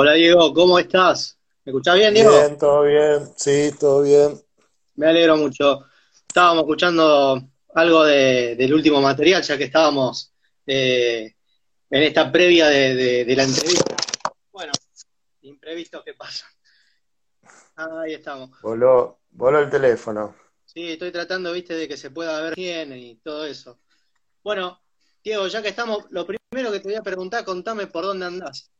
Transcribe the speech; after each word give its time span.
Hola 0.00 0.12
Diego, 0.12 0.54
¿cómo 0.54 0.78
estás? 0.78 1.36
¿Me 1.64 1.70
escuchás 1.70 1.96
bien, 1.96 2.14
Diego? 2.14 2.30
Bien, 2.30 2.56
todo 2.56 2.82
bien, 2.84 3.28
sí, 3.34 3.72
todo 3.80 4.02
bien. 4.02 4.40
Me 4.94 5.08
alegro 5.08 5.36
mucho. 5.36 5.86
Estábamos 6.28 6.62
escuchando 6.62 7.42
algo 7.74 8.04
de- 8.04 8.54
del 8.54 8.74
último 8.74 9.00
material, 9.02 9.42
ya 9.42 9.58
que 9.58 9.64
estábamos 9.64 10.32
eh, 10.68 11.34
en 11.90 12.02
esta 12.04 12.30
previa 12.30 12.68
de, 12.68 12.94
de- 12.94 13.24
de 13.24 13.34
la 13.36 13.42
entrevista. 13.42 13.96
Bueno, 14.52 14.70
imprevistos 15.40 16.04
que 16.04 16.14
pasan. 16.14 16.48
Ahí 17.74 18.14
estamos. 18.14 18.50
Voló, 18.62 19.18
voló 19.32 19.58
el 19.58 19.68
teléfono. 19.68 20.32
Sí, 20.64 20.92
estoy 20.92 21.10
tratando, 21.10 21.50
viste, 21.52 21.74
de 21.74 21.88
que 21.88 21.96
se 21.96 22.12
pueda 22.12 22.40
ver 22.40 22.54
bien 22.54 22.92
y 22.96 23.16
todo 23.16 23.44
eso. 23.44 23.80
Bueno, 24.44 24.80
Diego, 25.24 25.48
ya 25.48 25.60
que 25.60 25.70
estamos, 25.70 26.04
lo 26.10 26.24
primero 26.24 26.70
que 26.70 26.78
te 26.78 26.86
voy 26.86 26.94
a 26.94 27.02
preguntar, 27.02 27.44
contame 27.44 27.88
por 27.88 28.04
dónde 28.04 28.26
andás. 28.26 28.70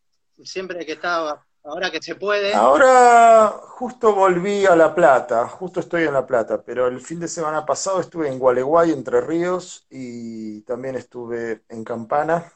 Siempre 0.44 0.86
que 0.86 0.92
estaba, 0.92 1.44
ahora 1.64 1.90
que 1.90 2.00
se 2.00 2.14
puede. 2.14 2.54
Ahora 2.54 3.48
justo 3.48 4.14
volví 4.14 4.66
a 4.66 4.76
La 4.76 4.94
Plata, 4.94 5.48
justo 5.48 5.80
estoy 5.80 6.04
en 6.04 6.12
La 6.12 6.26
Plata, 6.26 6.62
pero 6.62 6.86
el 6.86 7.00
fin 7.00 7.20
de 7.20 7.28
semana 7.28 7.66
pasado 7.66 8.00
estuve 8.00 8.28
en 8.28 8.38
Gualeguay, 8.38 8.92
Entre 8.92 9.20
Ríos, 9.20 9.86
y 9.90 10.62
también 10.62 10.94
estuve 10.94 11.64
en 11.68 11.84
Campana. 11.84 12.52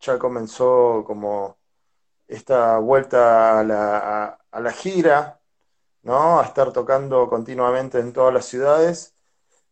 Ya 0.00 0.18
comenzó 0.18 1.04
como 1.06 1.58
esta 2.28 2.78
vuelta 2.78 3.60
a 3.60 3.64
la, 3.64 3.98
a, 3.98 4.38
a 4.50 4.60
la 4.60 4.72
gira, 4.72 5.40
¿no? 6.02 6.40
A 6.40 6.44
estar 6.44 6.72
tocando 6.72 7.28
continuamente 7.28 7.98
en 7.98 8.12
todas 8.12 8.32
las 8.32 8.46
ciudades, 8.46 9.14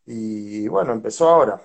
y 0.05 0.67
bueno, 0.67 0.93
empezó 0.93 1.29
ahora. 1.29 1.61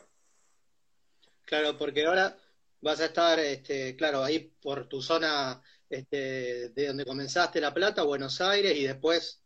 Claro, 1.44 1.76
porque 1.76 2.06
ahora 2.06 2.36
vas 2.84 3.00
a 3.00 3.06
estar, 3.06 3.40
este, 3.40 3.96
claro, 3.96 4.22
ahí 4.22 4.52
por 4.60 4.86
tu 4.88 5.00
zona, 5.00 5.62
este, 5.88 6.68
de 6.68 6.86
donde 6.86 7.06
comenzaste 7.06 7.58
La 7.58 7.72
Plata, 7.72 8.02
Buenos 8.02 8.42
Aires, 8.42 8.76
y 8.76 8.84
después 8.84 9.40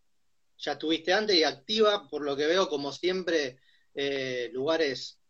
ya 0.59 0.73
estuviste 0.73 1.13
antes 1.13 1.37
y 1.37 1.45
activa, 1.45 2.09
por 2.09 2.23
lo 2.23 2.37
que 2.37 2.47
veo, 2.47 2.69
como 2.69 2.91
siempre, 2.93 3.61
eh, 3.95 4.51
lugares 4.53 5.21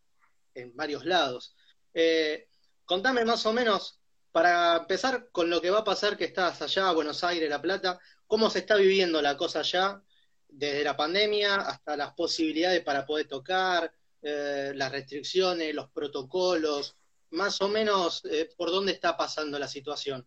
en 0.55 0.74
varios 0.74 1.05
lados. 1.05 1.55
Eh, 1.92 2.48
contame 2.86 3.27
más 3.27 3.44
o 3.44 3.52
menos, 3.52 4.00
para 4.33 4.78
empezar 4.78 5.28
con 5.30 5.50
lo 5.50 5.61
que 5.61 5.70
va 5.70 5.80
a 5.80 5.84
pasar 5.84 6.16
que 6.16 6.24
estás 6.24 6.62
allá, 6.62 6.90
Buenos 6.92 7.22
Aires, 7.24 7.50
La 7.50 7.61
Plata, 7.61 8.00
¿cómo 8.27 8.48
se 8.48 8.61
está 8.61 8.77
viviendo 8.77 9.20
la 9.20 9.36
cosa 9.36 9.61
allá, 9.61 10.02
desde 10.48 10.83
la 10.83 10.96
pandemia 10.96 11.56
hasta 11.56 11.94
las 11.94 12.14
posibilidades 12.14 12.83
para 12.83 13.05
poder 13.05 13.28
tocar, 13.28 13.92
eh, 14.22 14.72
las 14.74 14.92
restricciones, 14.92 15.74
los 15.74 15.90
protocolos, 15.90 16.96
más 17.30 17.60
o 17.60 17.68
menos 17.68 18.22
eh, 18.24 18.50
por 18.56 18.70
dónde 18.70 18.92
está 18.92 19.16
pasando 19.16 19.58
la 19.58 19.68
situación? 19.68 20.26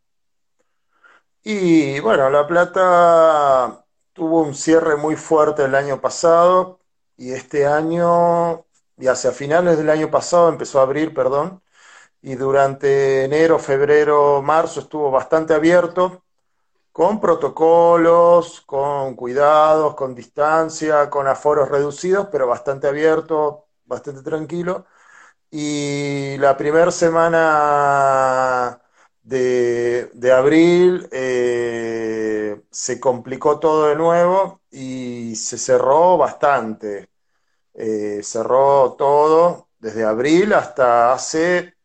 Y 1.43 1.99
bueno, 1.99 2.29
La 2.29 2.45
Plata 2.45 3.83
tuvo 4.13 4.41
un 4.41 4.53
cierre 4.53 4.95
muy 4.95 5.15
fuerte 5.15 5.65
el 5.65 5.75
año 5.75 5.99
pasado 5.99 6.79
y 7.17 7.31
este 7.31 7.65
año, 7.65 8.65
y 8.97 9.07
hacia 9.07 9.31
finales 9.31 9.77
del 9.77 9.89
año 9.89 10.11
pasado 10.11 10.49
empezó 10.49 10.79
a 10.79 10.83
abrir, 10.83 11.13
perdón, 11.13 11.61
y 12.21 12.35
durante 12.35 13.25
enero, 13.25 13.59
febrero, 13.59 14.41
marzo 14.41 14.81
estuvo 14.81 15.09
bastante 15.11 15.53
abierto, 15.53 16.23
con 16.91 17.19
protocolos, 17.21 18.61
con 18.61 19.15
cuidados, 19.15 19.95
con 19.95 20.13
distancia, 20.15 21.09
con 21.09 21.27
aforos 21.27 21.69
reducidos, 21.69 22.27
pero 22.31 22.47
bastante 22.47 22.87
abierto, 22.87 23.67
bastante 23.85 24.21
tranquilo. 24.21 24.85
Y 25.51 26.37
la 26.37 26.55
primera 26.57 26.91
semana 26.91 28.81
de, 29.23 30.31
abril 30.33 31.07
eh, 31.11 32.61
se 32.71 32.99
complicó 32.99 33.59
todo 33.59 33.87
de 33.87 33.95
nuevo 33.95 34.61
y 34.71 35.35
se 35.35 35.57
cerró 35.57 36.17
bastante. 36.17 37.09
Eh, 37.73 38.21
cerró 38.23 38.93
todo 38.97 39.69
desde 39.79 40.03
abril 40.05 40.53
hasta 40.53 41.13
hace 41.13 41.75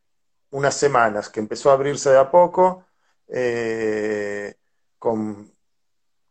unas 0.51 0.75
semanas, 0.77 1.29
que 1.31 1.41
empezó 1.41 1.71
a 1.71 1.75
abrirse 1.75 2.11
de 2.11 2.19
a 2.19 2.31
poco, 2.31 2.85
eh, 3.29 4.55
con, 4.99 5.53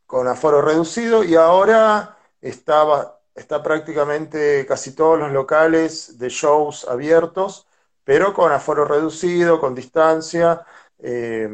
con 0.06 0.28
aforo 0.28 0.62
reducido 0.62 1.24
y 1.24 1.36
ahora 1.36 2.18
estaba, 2.42 3.22
está 3.36 3.62
prácticamente 3.64 4.66
casi 4.68 4.96
todos 4.96 5.20
los 5.20 5.32
locales 5.32 6.18
de 6.18 6.30
shows 6.30 6.88
abiertos, 6.88 7.68
pero 8.04 8.34
con 8.34 8.52
aforo 8.52 8.86
reducido, 8.86 9.60
con 9.60 9.76
distancia, 9.76 10.66
eh, 11.00 11.50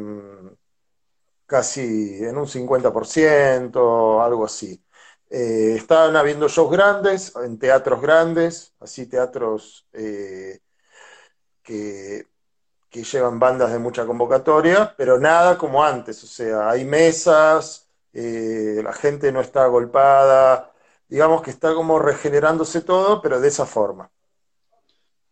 casi 1.46 2.24
en 2.24 2.36
un 2.38 2.46
50%, 2.48 4.22
algo 4.22 4.44
así. 4.44 4.82
Eh, 5.30 5.74
estaban 5.76 6.16
habiendo 6.16 6.48
shows 6.48 6.70
grandes, 6.70 7.34
en 7.36 7.58
teatros 7.58 8.00
grandes, 8.00 8.74
así 8.80 9.06
teatros 9.06 9.86
eh, 9.92 10.60
que, 11.62 12.26
que 12.90 13.04
llevan 13.04 13.38
bandas 13.38 13.72
de 13.72 13.78
mucha 13.78 14.06
convocatoria, 14.06 14.94
pero 14.96 15.18
nada 15.18 15.58
como 15.58 15.84
antes, 15.84 16.22
o 16.24 16.26
sea, 16.26 16.70
hay 16.70 16.84
mesas, 16.84 17.88
eh, 18.12 18.80
la 18.84 18.92
gente 18.92 19.32
no 19.32 19.40
está 19.40 19.64
agolpada, 19.64 20.71
digamos 21.12 21.42
que 21.42 21.50
está 21.50 21.74
como 21.74 21.98
regenerándose 21.98 22.80
todo, 22.80 23.20
pero 23.20 23.38
de 23.38 23.48
esa 23.48 23.66
forma. 23.66 24.10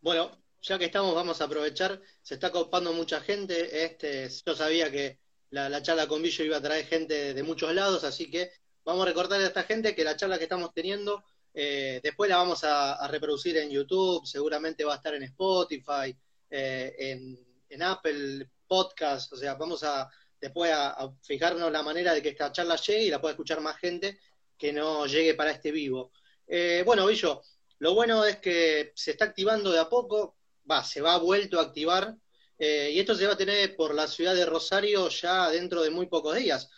Bueno, 0.03 0.31
ya 0.61 0.79
que 0.79 0.85
estamos, 0.85 1.15
vamos 1.15 1.41
a 1.41 1.45
aprovechar, 1.45 2.03
se 2.21 2.35
está 2.35 2.53
copando 2.53 2.93
mucha 2.93 3.19
gente, 3.23 3.83
este, 3.83 4.29
yo 4.45 4.55
sabía 4.55 4.91
que 4.91 5.21
la, 5.49 5.71
la 5.71 5.81
charla 5.81 6.07
con 6.07 6.21
Billo 6.21 6.45
iba 6.45 6.59
a 6.59 6.61
traer 6.61 6.85
gente 6.85 7.33
de 7.33 7.43
muchos 7.43 7.75
lados, 7.75 8.05
así 8.05 8.31
que 8.31 8.51
vamos 8.85 9.05
a 9.05 9.09
recordarle 9.09 9.47
a 9.47 9.49
esta 9.49 9.63
gente 9.63 9.95
que 9.95 10.05
la 10.05 10.17
charla 10.17 10.37
que 10.37 10.45
estamos 10.45 10.75
teniendo, 10.75 11.25
eh, 11.55 12.01
después 12.03 12.29
la 12.29 12.37
vamos 12.37 12.63
a, 12.63 12.97
a 12.97 13.09
reproducir 13.09 13.57
en 13.57 13.71
YouTube, 13.71 14.27
seguramente 14.27 14.85
va 14.85 14.93
a 14.93 14.97
estar 14.97 15.15
en 15.15 15.23
Spotify, 15.23 16.15
eh, 16.51 16.95
en, 16.99 17.39
en 17.71 17.83
Apple 17.83 18.51
Podcast, 18.67 19.33
o 19.33 19.37
sea, 19.37 19.55
vamos 19.55 19.83
a 19.83 20.11
después 20.39 20.73
a, 20.73 20.91
a 20.91 21.11
fijarnos 21.23 21.73
la 21.73 21.83
manera 21.83 22.13
de 22.13 22.21
que 22.21 22.31
esta 22.31 22.53
charla 22.53 22.77
llegue 22.77 23.05
y 23.05 23.11
la 23.11 23.21
pueda 23.21 23.33
escuchar 23.33 23.63
más 23.63 23.79
gente 23.79 24.19
que 24.61 24.73
no 24.73 25.07
llegue 25.07 25.35
para 25.35 25.51
este 25.53 25.73
vivo. 25.73 26.13
Eh, 26.47 26.83
bueno, 26.85 27.07
Billo, 27.07 27.43
lo 27.79 27.95
bueno 27.95 28.25
es 28.25 28.37
que 28.37 28.93
se 28.95 29.13
está 29.13 29.25
activando 29.25 29.73
de 29.73 29.81
a 29.81 29.89
poco, 29.89 30.37
va, 30.71 30.85
se 30.85 31.01
va 31.01 31.17
vuelto 31.19 31.59
a 31.59 31.63
activar, 31.63 32.15
eh, 32.59 32.91
y 32.93 33.01
esto 33.01 33.15
se 33.15 33.27
va 33.27 33.33
a 33.33 33.37
tener 33.39 33.75
por 33.75 33.95
la 33.95 34.07
ciudad 34.07 34.35
de 34.35 34.45
Rosario 34.45 35.09
ya 35.09 35.49
dentro 35.49 35.83
de 35.83 35.91
muy 35.91 36.07
pocos 36.07 36.37
días, 36.37 36.69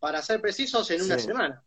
para 0.00 0.22
ser 0.22 0.40
precisos, 0.40 0.90
en 0.90 1.02
una 1.02 1.18
Sí. 1.18 1.26
semana. 1.26 1.62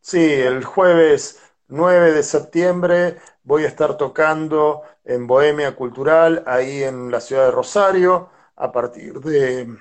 Sí, 0.00 0.18
el 0.32 0.64
jueves 0.64 1.40
9 1.68 2.12
de 2.12 2.22
septiembre 2.22 3.18
voy 3.44 3.64
a 3.64 3.68
estar 3.68 3.96
tocando 3.96 4.82
en 5.04 5.26
Bohemia 5.26 5.76
Cultural, 5.76 6.42
ahí 6.46 6.82
en 6.82 7.10
la 7.10 7.20
ciudad 7.20 7.44
de 7.46 7.50
Rosario, 7.50 8.30
a 8.56 8.72
partir 8.72 9.20
de, 9.20 9.76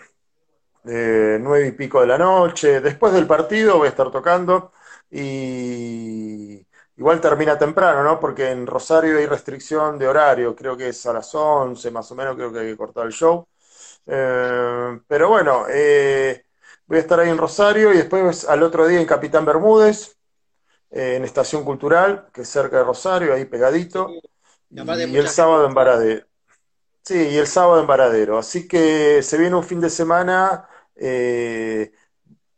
de 0.83 1.37
nueve 1.39 1.67
y 1.67 1.71
pico 1.71 2.01
de 2.01 2.07
la 2.07 2.17
noche. 2.17 2.81
Después 2.81 3.13
del 3.13 3.27
partido 3.27 3.77
voy 3.77 3.87
a 3.87 3.91
estar 3.91 4.11
tocando 4.11 4.73
y 5.11 6.65
igual 6.97 7.21
termina 7.21 7.57
temprano, 7.57 8.03
¿no? 8.03 8.19
Porque 8.19 8.49
en 8.51 8.65
Rosario 8.65 9.17
hay 9.17 9.25
restricción 9.25 9.99
de 9.99 10.07
horario, 10.07 10.55
creo 10.55 10.77
que 10.77 10.89
es 10.89 11.05
a 11.05 11.13
las 11.13 11.33
11 11.35 11.91
más 11.91 12.11
o 12.11 12.15
menos, 12.15 12.35
creo 12.35 12.51
que 12.51 12.59
hay 12.59 12.67
que 12.71 12.77
cortar 12.77 13.05
el 13.05 13.11
show. 13.13 13.47
Eh, 14.05 14.99
pero 15.07 15.29
bueno, 15.29 15.65
eh, 15.69 16.45
voy 16.87 16.97
a 16.97 17.01
estar 17.01 17.19
ahí 17.19 17.29
en 17.29 17.37
Rosario 17.37 17.93
y 17.93 17.97
después 17.97 18.45
al 18.47 18.63
otro 18.63 18.87
día 18.87 18.99
en 18.99 19.05
Capitán 19.05 19.45
Bermúdez, 19.45 20.17
eh, 20.91 21.15
en 21.17 21.23
Estación 21.25 21.63
Cultural, 21.63 22.27
que 22.33 22.41
es 22.41 22.49
cerca 22.49 22.77
de 22.77 22.83
Rosario, 22.83 23.33
ahí 23.33 23.45
pegadito, 23.45 24.09
y 24.69 25.17
el 25.17 25.27
sábado 25.27 25.65
en 25.65 25.71
va. 25.71 25.83
Varadero. 25.83 26.25
Sí, 27.03 27.15
y 27.15 27.37
el 27.37 27.47
sábado 27.47 27.81
en 27.81 27.87
Varadero. 27.87 28.37
Así 28.37 28.67
que 28.67 29.23
se 29.23 29.37
viene 29.37 29.55
un 29.55 29.63
fin 29.63 29.81
de 29.81 29.89
semana 29.89 30.67
eh, 30.95 31.91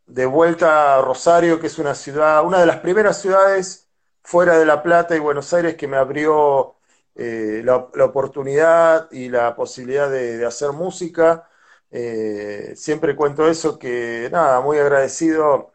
de 0.06 0.26
vuelta 0.26 0.98
a 0.98 1.02
Rosario, 1.02 1.60
que 1.60 1.68
es 1.68 1.78
una 1.78 1.94
ciudad, 1.94 2.44
una 2.44 2.60
de 2.60 2.66
las 2.66 2.78
primeras 2.80 3.20
ciudades 3.20 3.88
fuera 4.22 4.58
de 4.58 4.66
La 4.66 4.82
Plata 4.82 5.16
y 5.16 5.20
Buenos 5.20 5.52
Aires 5.54 5.76
que 5.76 5.88
me 5.88 5.96
abrió 5.96 6.76
eh, 7.14 7.62
la, 7.64 7.76
oportunidad 7.76 9.10
y 9.12 9.28
la 9.28 9.54
posibilidad 9.56 10.10
de, 10.10 10.44
hacer 10.46 10.72
música. 10.72 11.48
Eh, 11.90 12.74
siempre 12.76 13.16
cuento 13.16 13.48
eso, 13.48 13.78
que 13.78 14.28
nada, 14.32 14.60
muy 14.60 14.78
agradecido 14.78 15.72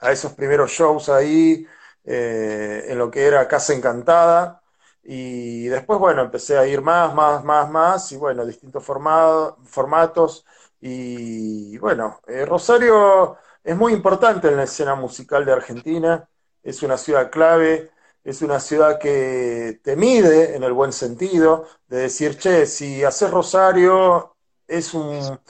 a 0.00 0.12
esos 0.12 0.32
primeros 0.34 0.70
shows 0.72 1.08
ahí, 1.08 1.66
eh, 2.04 2.86
en 2.88 2.98
lo 2.98 3.10
que 3.10 3.26
era 3.26 3.48
Casa 3.48 3.74
Encantada. 3.74 4.62
Y 5.02 5.66
después, 5.68 5.98
bueno, 5.98 6.22
empecé 6.22 6.58
a 6.58 6.66
ir 6.66 6.82
más, 6.82 7.14
más, 7.14 7.44
más, 7.44 7.70
más, 7.70 8.12
y 8.12 8.16
bueno, 8.16 8.44
distintos 8.46 8.84
formatos. 8.84 10.44
Y 10.80 11.57
bueno, 11.78 12.20
eh, 12.26 12.44
Rosario 12.44 13.36
es 13.62 13.76
muy 13.76 13.92
importante 13.92 14.48
en 14.48 14.56
la 14.56 14.64
escena 14.64 14.94
musical 14.94 15.44
de 15.44 15.52
Argentina, 15.52 16.28
es 16.62 16.82
una 16.82 16.96
ciudad 16.96 17.30
clave, 17.30 17.90
es 18.24 18.42
una 18.42 18.60
ciudad 18.60 18.98
que 18.98 19.80
te 19.82 19.96
mide 19.96 20.56
en 20.56 20.62
el 20.64 20.72
buen 20.72 20.92
sentido, 20.92 21.66
de 21.88 21.98
decir, 21.98 22.38
che, 22.38 22.66
si 22.66 23.04
haces 23.04 23.30
Rosario, 23.30 24.36
es 24.66 24.94
un, 24.94 25.40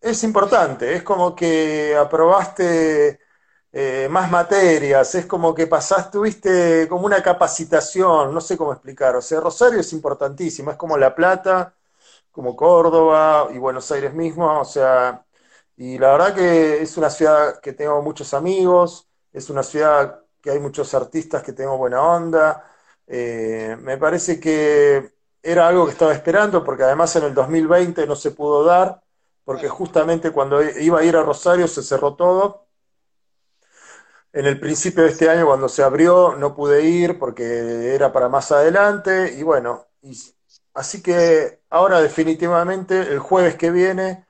es 0.00 0.24
importante, 0.24 0.94
es 0.94 1.02
como 1.02 1.34
que 1.34 1.96
aprobaste 1.96 3.20
eh, 3.72 4.08
más 4.10 4.30
materias, 4.30 5.14
es 5.14 5.26
como 5.26 5.54
que 5.54 5.66
pasaste, 5.66 6.10
tuviste 6.12 6.88
como 6.88 7.06
una 7.06 7.22
capacitación, 7.22 8.34
no 8.34 8.40
sé 8.40 8.56
cómo 8.56 8.72
explicar, 8.72 9.16
o 9.16 9.22
sea, 9.22 9.40
Rosario 9.40 9.80
es 9.80 9.92
importantísimo, 9.92 10.70
es 10.72 10.76
como 10.76 10.98
La 10.98 11.14
Plata, 11.14 11.74
como 12.32 12.56
Córdoba 12.56 13.48
y 13.54 13.58
Buenos 13.58 13.90
Aires 13.92 14.14
mismo, 14.14 14.60
o 14.60 14.64
sea, 14.64 15.24
y 15.82 15.98
la 15.98 16.12
verdad 16.12 16.32
que 16.32 16.80
es 16.80 16.96
una 16.96 17.10
ciudad 17.10 17.60
que 17.60 17.72
tengo 17.72 18.00
muchos 18.02 18.34
amigos, 18.34 19.08
es 19.32 19.50
una 19.50 19.64
ciudad 19.64 20.20
que 20.40 20.52
hay 20.52 20.60
muchos 20.60 20.94
artistas 20.94 21.42
que 21.42 21.52
tengo 21.52 21.76
buena 21.76 22.00
onda, 22.00 22.64
eh, 23.04 23.76
me 23.80 23.98
parece 23.98 24.38
que 24.38 25.12
era 25.42 25.66
algo 25.66 25.86
que 25.86 25.90
estaba 25.90 26.12
esperando, 26.12 26.62
porque 26.62 26.84
además 26.84 27.16
en 27.16 27.24
el 27.24 27.34
2020 27.34 28.06
no 28.06 28.14
se 28.14 28.30
pudo 28.30 28.62
dar, 28.62 29.02
porque 29.44 29.68
justamente 29.68 30.30
cuando 30.30 30.62
iba 30.62 31.00
a 31.00 31.04
ir 31.04 31.16
a 31.16 31.24
Rosario 31.24 31.66
se 31.66 31.82
cerró 31.82 32.14
todo. 32.14 32.68
En 34.32 34.46
el 34.46 34.60
principio 34.60 35.02
de 35.02 35.10
este 35.10 35.28
año, 35.28 35.46
cuando 35.46 35.68
se 35.68 35.82
abrió, 35.82 36.36
no 36.36 36.54
pude 36.54 36.82
ir 36.82 37.18
porque 37.18 37.92
era 37.92 38.12
para 38.12 38.28
más 38.28 38.52
adelante. 38.52 39.34
Y 39.36 39.42
bueno, 39.42 39.88
así 40.74 41.02
que 41.02 41.62
ahora 41.70 42.00
definitivamente 42.00 43.00
el 43.00 43.18
jueves 43.18 43.56
que 43.56 43.72
viene, 43.72 44.26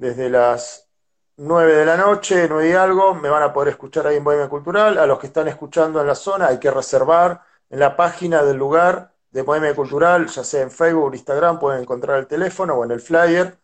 desde 0.00 0.30
las 0.30 0.88
9 1.36 1.74
de 1.74 1.84
la 1.84 1.98
noche, 1.98 2.46
9 2.48 2.70
y 2.70 2.72
algo, 2.72 3.14
me 3.14 3.28
van 3.28 3.42
a 3.42 3.52
poder 3.52 3.68
escuchar 3.68 4.06
ahí 4.06 4.16
en 4.16 4.24
Bohemia 4.24 4.48
Cultural. 4.48 4.96
A 4.96 5.04
los 5.04 5.18
que 5.18 5.26
están 5.26 5.46
escuchando 5.46 6.00
en 6.00 6.06
la 6.06 6.14
zona 6.14 6.48
hay 6.48 6.58
que 6.58 6.70
reservar 6.70 7.42
en 7.68 7.80
la 7.80 7.96
página 7.96 8.42
del 8.42 8.56
lugar 8.56 9.14
de 9.30 9.42
Bohemia 9.42 9.74
Cultural, 9.74 10.26
ya 10.26 10.42
sea 10.42 10.62
en 10.62 10.70
Facebook 10.70 11.04
o 11.04 11.14
Instagram, 11.14 11.58
pueden 11.58 11.82
encontrar 11.82 12.18
el 12.18 12.26
teléfono 12.26 12.76
o 12.76 12.84
en 12.84 12.92
el 12.92 13.00
flyer. 13.00 13.58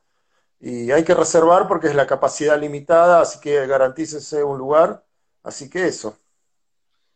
Y 0.61 0.91
hay 0.91 1.05
que 1.05 1.15
reservar 1.15 1.67
porque 1.69 1.87
es 1.87 1.95
la 1.95 2.07
capacidad 2.07 2.61
limitada, 2.61 3.23
así 3.23 3.41
que 3.41 3.67
garantícese 3.67 4.45
un 4.45 4.59
lugar. 4.59 5.03
Así 5.43 5.71
que 5.71 5.87
eso. 5.87 6.19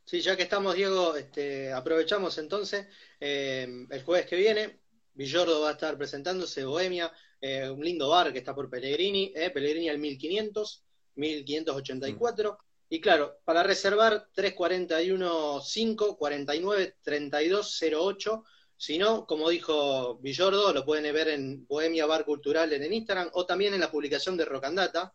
Sí, 0.07 0.23
ya 0.23 0.35
que 0.35 0.45
estamos, 0.45 0.75
Diego, 0.75 1.15
este, 1.17 1.75
aprovechamos 1.75 2.39
entonces. 2.39 2.87
Eh, 3.21 3.87
el 3.91 4.03
jueves 4.03 4.27
que 4.27 4.37
viene, 4.37 4.81
Villordo 5.13 5.61
va 5.61 5.69
a 5.69 5.73
estar 5.73 5.99
presentándose, 5.99 6.65
Bohemia, 6.65 7.13
eh, 7.41 7.69
un 7.69 7.85
lindo 7.85 8.09
bar 8.09 8.33
que 8.33 8.39
está 8.39 8.55
por 8.55 8.69
Pellegrini, 8.69 9.33
eh, 9.35 9.51
Pellegrini 9.51 9.89
al 9.89 9.99
1500, 9.99 10.85
1584. 11.15 12.59
Y 12.91 13.01
claro, 13.01 13.39
para 13.45 13.63
reservar 13.63 14.29
341 14.35 15.61
5 15.61 16.17
49 16.17 16.97
32 17.03 17.83
08 17.83 18.45
si 18.81 18.97
no, 18.97 19.27
como 19.27 19.51
dijo 19.51 20.17
Villordo, 20.23 20.73
lo 20.73 20.87
pueden 20.87 21.13
ver 21.13 21.29
en 21.29 21.67
Bohemia 21.67 22.07
Bar 22.07 22.25
Cultural 22.25 22.73
en 22.73 22.91
Instagram 22.91 23.29
o 23.35 23.45
también 23.45 23.75
en 23.75 23.81
la 23.81 23.91
publicación 23.91 24.39
de 24.39 24.47
Rocandata. 24.47 25.13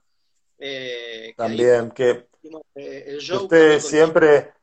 Eh, 0.60 1.34
también, 1.36 1.90
que, 1.90 2.28
eh, 2.76 3.18
usted 3.18 3.80
siempre, 3.80 4.54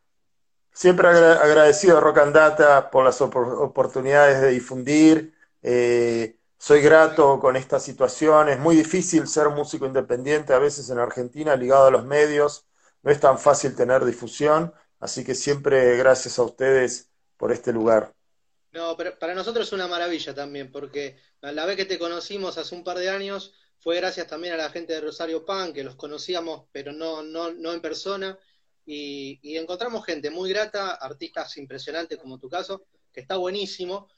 siempre 0.73 1.09
agradecido 1.09 1.99
a 1.99 2.01
Rocandata 2.01 2.91
por 2.93 3.05
las 3.05 3.21
oportunidades 3.21 4.41
de 4.41 4.51
difundir. 4.51 5.35
Eh, 5.65 6.37
soy 6.63 6.81
grato 6.81 7.41
con 7.41 7.57
esta 7.57 7.81
situación. 7.81 8.49
Es 8.49 8.61
muy 8.61 8.77
difícil 8.77 9.27
ser 9.27 9.49
músico 9.49 9.85
independiente 9.85 10.53
a 10.53 10.61
veces 10.61 10.89
en 10.91 11.01
Argentina 11.01 11.57
ligado 11.57 11.87
a 11.87 11.91
los 11.91 12.05
medios. 12.05 12.67
No 13.03 13.11
es 13.11 13.19
tan 13.19 13.37
fácil 13.37 13.75
tener 13.75 14.05
difusión. 14.05 14.73
Así 15.01 15.25
que 15.25 15.35
siempre 15.35 15.97
gracias 15.97 16.39
a 16.39 16.45
ustedes 16.45 17.11
por 17.37 17.51
este 17.51 17.73
lugar. 17.73 18.15
No, 18.71 18.97
pero 18.97 19.19
para 19.19 19.35
nosotros 19.35 19.67
es 19.67 19.73
una 19.73 19.89
maravilla 19.89 20.37
también, 20.37 20.71
porque 20.71 21.19
la 21.41 21.67
vez 21.67 21.77
que 21.77 21.85
te 21.85 21.99
conocimos 21.99 22.57
hace 22.57 22.77
un 22.77 22.85
par 22.85 22.97
de 22.97 23.11
años 23.11 23.55
fue 23.81 23.97
gracias 23.97 24.29
también 24.29 24.55
a 24.55 24.59
la 24.59 24.71
gente 24.71 24.93
de 24.93 25.01
Rosario 25.01 25.45
Pan, 25.45 25.73
que 25.73 25.83
los 25.83 25.97
conocíamos, 25.97 26.67
pero 26.71 26.93
no, 26.93 27.25
no, 27.25 27.51
no 27.51 27.73
en 27.73 27.81
persona, 27.81 28.39
y, 28.87 29.57
encontramos 29.57 30.07
gente 30.07 30.31
muy 30.31 30.51
grata, 30.51 30.93
artistas 30.93 31.57
impresionantes 31.57 32.19
como 32.19 32.39
tu 32.39 32.49
caso, 32.49 32.85
que 33.13 33.21
está 33.21 33.37
buenísimo. 33.37 34.09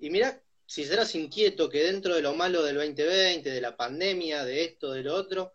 Y 0.00 0.10
mira, 0.10 0.42
si 0.66 0.84
serás 0.84 1.14
inquieto 1.14 1.68
que 1.68 1.84
dentro 1.84 2.14
de 2.14 2.22
lo 2.22 2.34
malo 2.34 2.62
del 2.62 2.76
2020, 2.76 3.50
de 3.50 3.60
la 3.60 3.76
pandemia, 3.76 4.44
de 4.44 4.64
esto, 4.64 4.92
de 4.92 5.02
lo 5.02 5.14
otro, 5.14 5.52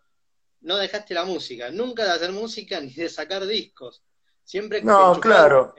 no 0.61 0.77
dejaste 0.77 1.13
la 1.13 1.25
música, 1.25 1.71
nunca 1.71 2.03
de 2.03 2.11
hacer 2.11 2.31
música 2.31 2.79
ni 2.79 2.93
de 2.93 3.09
sacar 3.09 3.45
discos. 3.45 4.03
Siempre 4.43 4.81
no, 4.81 5.19
claro. 5.19 5.73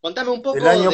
Contame 0.00 0.30
un 0.30 0.42
poco 0.42 0.58
del, 0.58 0.88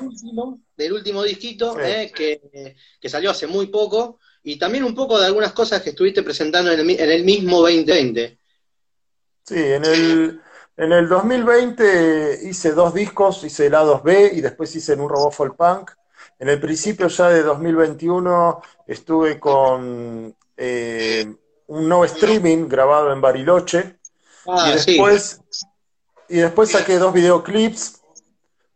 último, 0.00 0.60
del 0.74 0.92
último 0.94 1.22
disquito 1.22 1.78
eh, 1.78 2.10
que, 2.10 3.08
salió 3.08 3.30
hace 3.30 3.46
muy 3.46 3.66
poco 3.66 4.18
y 4.42 4.58
también 4.58 4.84
un 4.84 4.94
poco 4.94 5.20
de 5.20 5.26
algunas 5.26 5.52
cosas 5.52 5.82
que 5.82 5.90
estuviste 5.90 6.22
presentando 6.22 6.72
en 6.72 6.80
el, 6.80 7.24
mismo 7.24 7.60
2020. 7.60 8.38
Sí, 9.42 9.54
en 9.54 9.84
el, 9.84 10.40
en 10.78 10.92
el 10.92 11.08
2020 11.08 12.40
hice 12.44 12.72
dos 12.72 12.94
discos, 12.94 13.44
hice 13.44 13.66
el 13.66 13.74
A2B 13.74 14.32
y 14.32 14.40
después 14.40 14.74
hice 14.74 14.94
en 14.94 15.00
un 15.00 15.10
robot 15.10 15.32
folk 15.32 15.56
punk. 15.56 15.90
En 16.44 16.50
el 16.50 16.60
principio 16.60 17.08
ya 17.08 17.30
de 17.30 17.42
2021 17.42 18.60
estuve 18.86 19.40
con 19.40 20.36
eh, 20.58 21.34
un 21.68 21.88
no 21.88 22.04
streaming 22.04 22.68
grabado 22.68 23.10
en 23.14 23.22
Bariloche. 23.22 23.96
Ah, 24.46 24.68
y 24.68 24.72
después 24.74 25.40
y 26.28 26.36
después 26.36 26.70
saqué 26.70 26.98
dos 26.98 27.14
videoclips 27.14 28.02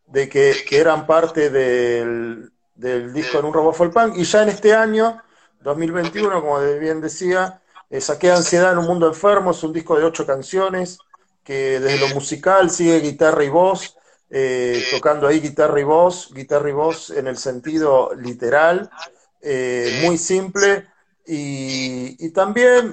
de 0.06 0.30
que, 0.30 0.64
eran 0.70 1.06
parte 1.06 1.50
del, 1.50 2.50
disco 2.74 3.38
en 3.38 3.44
un 3.44 3.52
robot 3.52 3.74
folk 3.74 3.92
punk. 3.92 4.16
Y 4.16 4.24
ya 4.24 4.44
en 4.44 4.48
este 4.48 4.74
año, 4.74 5.22
2021, 5.60 6.40
como 6.40 6.60
bien 6.78 7.02
decía, 7.02 7.60
eh, 7.90 8.00
saqué 8.00 8.30
Ansiedad 8.30 8.72
en 8.72 8.78
un 8.78 8.86
mundo 8.86 9.06
enfermo, 9.06 9.50
es 9.50 9.62
un 9.62 9.74
disco 9.74 9.98
de 9.98 10.06
ocho 10.06 10.24
canciones 10.24 11.00
que 11.44 11.80
desde 11.80 11.98
lo 11.98 12.14
musical 12.14 12.70
sigue 12.70 13.00
guitarra 13.00 13.44
y 13.44 13.50
voz, 13.50 13.97
eh, 14.30 14.82
tocando 14.90 15.26
ahí 15.26 15.40
guitarra 15.40 15.80
y 15.80 15.84
voz, 15.84 16.32
guitarra 16.32 16.69
y 16.69 16.72
voz 16.72 17.10
en 17.10 17.26
el 17.26 17.36
sentido 17.36 18.14
literal, 18.14 18.90
eh, 19.40 20.00
muy 20.04 20.19
simple 20.19 20.86
y, 21.26 22.25
y 22.25 22.30
también 22.30 22.92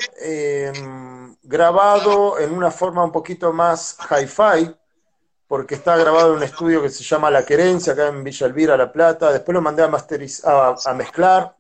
grabado 1.44 2.40
en 2.40 2.54
una 2.54 2.72
forma 2.72 3.04
un 3.04 3.12
poquito 3.12 3.54
más 3.54 3.98
hi-fi, 4.10 4.76
porque 5.48 5.76
está 5.76 5.96
grabado 5.96 6.32
en 6.32 6.38
un 6.38 6.44
estudio 6.44 6.82
que 6.82 6.90
se 6.90 7.04
llama 7.04 7.30
La 7.30 7.46
Querencia, 7.46 7.94
acá 7.94 8.08
en 8.08 8.24
Villa 8.24 8.48
Elvira, 8.48 8.78
La 8.78 8.92
Plata. 8.92 9.32
Después 9.32 9.54
lo 9.54 9.62
mandé 9.62 9.84
a, 9.84 9.88
masterizar, 9.88 10.76
a, 10.84 10.94
mezclar 10.94 11.56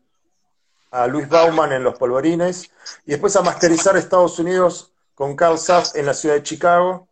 a 0.91 1.07
Luis 1.07 1.29
Bauman 1.29 1.71
en 1.71 1.83
Los 1.83 1.97
Polvorines, 1.97 2.71
y 3.05 3.11
después 3.11 3.35
a 3.35 3.41
masterizar 3.41 3.95
Estados 3.95 4.39
Unidos 4.39 4.91
con 5.13 5.35
Carl 5.35 5.57
Sass 5.57 5.95
en 5.95 6.05
la 6.05 6.13
ciudad 6.13 6.35
de 6.35 6.43
Chicago. 6.43 7.07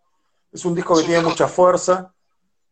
Es 0.52 0.66
un 0.66 0.76
disco 0.76 0.98
que 0.98 1.04
tiene 1.04 1.22
mucha 1.22 1.48
fuerza, 1.48 2.13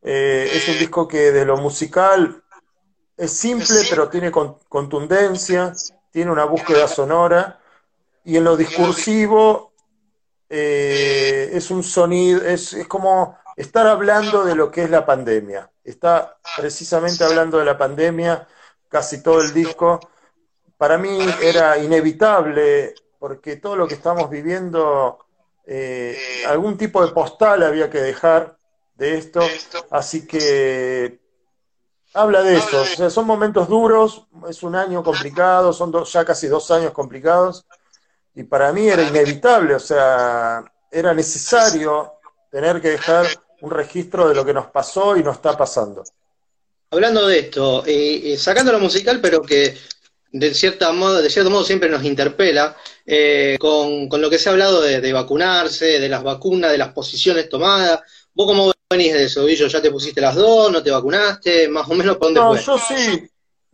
eh, 0.01 0.49
es 0.53 0.67
un 0.67 0.79
disco 0.79 1.07
que 1.07 1.31
de 1.31 1.45
lo 1.45 1.57
musical 1.57 2.43
es 3.17 3.31
simple, 3.31 3.81
pero 3.89 4.09
tiene 4.09 4.31
contundencia, 4.31 5.73
tiene 6.11 6.31
una 6.31 6.45
búsqueda 6.45 6.87
sonora, 6.87 7.59
y 8.23 8.37
en 8.37 8.43
lo 8.43 8.57
discursivo 8.57 9.73
eh, 10.49 11.51
es 11.53 11.69
un 11.69 11.83
sonido, 11.83 12.41
es, 12.41 12.73
es 12.73 12.87
como 12.87 13.37
estar 13.55 13.85
hablando 13.85 14.43
de 14.43 14.55
lo 14.55 14.71
que 14.71 14.83
es 14.83 14.89
la 14.89 15.05
pandemia. 15.05 15.69
Está 15.83 16.37
precisamente 16.57 17.23
hablando 17.23 17.59
de 17.59 17.65
la 17.65 17.77
pandemia 17.77 18.47
casi 18.89 19.21
todo 19.21 19.41
el 19.41 19.53
disco. 19.53 19.99
Para 20.77 20.97
mí 20.97 21.19
era 21.41 21.77
inevitable, 21.77 22.95
porque 23.19 23.57
todo 23.57 23.75
lo 23.75 23.87
que 23.87 23.93
estamos 23.93 24.29
viviendo, 24.29 25.19
eh, 25.65 26.17
algún 26.47 26.77
tipo 26.77 27.05
de 27.05 27.13
postal 27.13 27.61
había 27.63 27.89
que 27.89 28.01
dejar 28.01 28.57
de 28.95 29.17
esto, 29.17 29.41
así 29.89 30.27
que 30.27 31.19
habla 32.13 32.43
de 32.43 32.57
eso. 32.57 32.81
O 32.81 32.85
sea, 32.85 33.09
son 33.09 33.25
momentos 33.25 33.67
duros, 33.67 34.27
es 34.49 34.63
un 34.63 34.75
año 34.75 35.03
complicado, 35.03 35.73
son 35.73 35.91
ya 36.05 36.25
casi 36.25 36.47
dos 36.47 36.69
años 36.71 36.91
complicados, 36.91 37.65
y 38.35 38.43
para 38.43 38.71
mí 38.71 38.87
era 38.87 39.03
inevitable, 39.03 39.75
o 39.75 39.79
sea, 39.79 40.63
era 40.91 41.13
necesario 41.13 42.13
tener 42.49 42.81
que 42.81 42.89
dejar 42.89 43.27
un 43.61 43.71
registro 43.71 44.27
de 44.27 44.35
lo 44.35 44.45
que 44.45 44.53
nos 44.53 44.67
pasó 44.67 45.15
y 45.15 45.23
nos 45.23 45.35
está 45.35 45.57
pasando. 45.57 46.03
Hablando 46.89 47.25
de 47.25 47.39
esto, 47.39 47.85
eh, 47.85 48.33
eh, 48.33 48.37
sacando 48.37 48.71
lo 48.71 48.79
musical, 48.79 49.21
pero 49.21 49.41
que 49.41 49.77
de, 50.31 50.53
cierta 50.53 50.91
modo, 50.91 51.21
de 51.21 51.29
cierto 51.29 51.49
modo 51.49 51.63
siempre 51.63 51.89
nos 51.89 52.03
interpela, 52.03 52.75
eh, 53.05 53.57
con, 53.59 54.09
lo 54.09 54.29
que 54.29 54.37
se 54.37 54.49
ha 54.49 54.51
hablado 54.51 54.81
de, 54.81 55.13
vacunarse, 55.13 55.99
de 55.99 56.09
las 56.09 56.23
vacunas, 56.23 56.71
de 56.71 56.77
las 56.77 56.93
posiciones 56.93 57.49
tomadas. 57.49 58.01
¿Vos 58.33 58.47
cómo 58.47 58.71
venís 58.89 59.13
de 59.13 59.25
eso, 59.25 59.45
Villo? 59.45 59.67
¿Ya 59.67 59.81
te 59.81 59.91
pusiste 59.91 60.21
las 60.21 60.35
dos? 60.35 60.71
¿No 60.71 60.81
te 60.81 60.91
vacunaste? 60.91 61.67
Más 61.69 61.89
o 61.89 61.93
menos, 61.93 62.17
¿por 62.17 62.33
dónde 62.33 62.39
No, 62.39 62.55
yo 62.55 62.77
sí. 62.77 63.29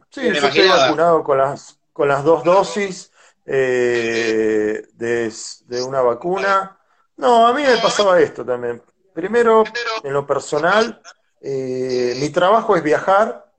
Sí, 0.09 0.21
yo 0.21 0.47
estoy 0.47 0.67
vacunado 0.67 1.23
con 1.23 1.37
las, 1.37 1.79
con 1.93 2.07
las 2.07 2.23
dos 2.23 2.43
dosis 2.43 3.11
de, 3.45 4.85
de 4.93 5.83
una 5.83 6.01
vacuna. 6.01 6.79
No, 7.17 7.47
a 7.47 7.53
mí 7.53 7.63
me 7.63 7.77
pasaba 7.77 8.19
esto 8.19 8.45
también. 8.45 8.81
Primero, 9.13 9.63
en 10.03 10.13
lo 10.13 10.25
personal, 10.25 11.01
eh, 11.41 12.17
mi 12.19 12.29
trabajo 12.29 12.75
es 12.75 12.83
viajar 12.83 13.51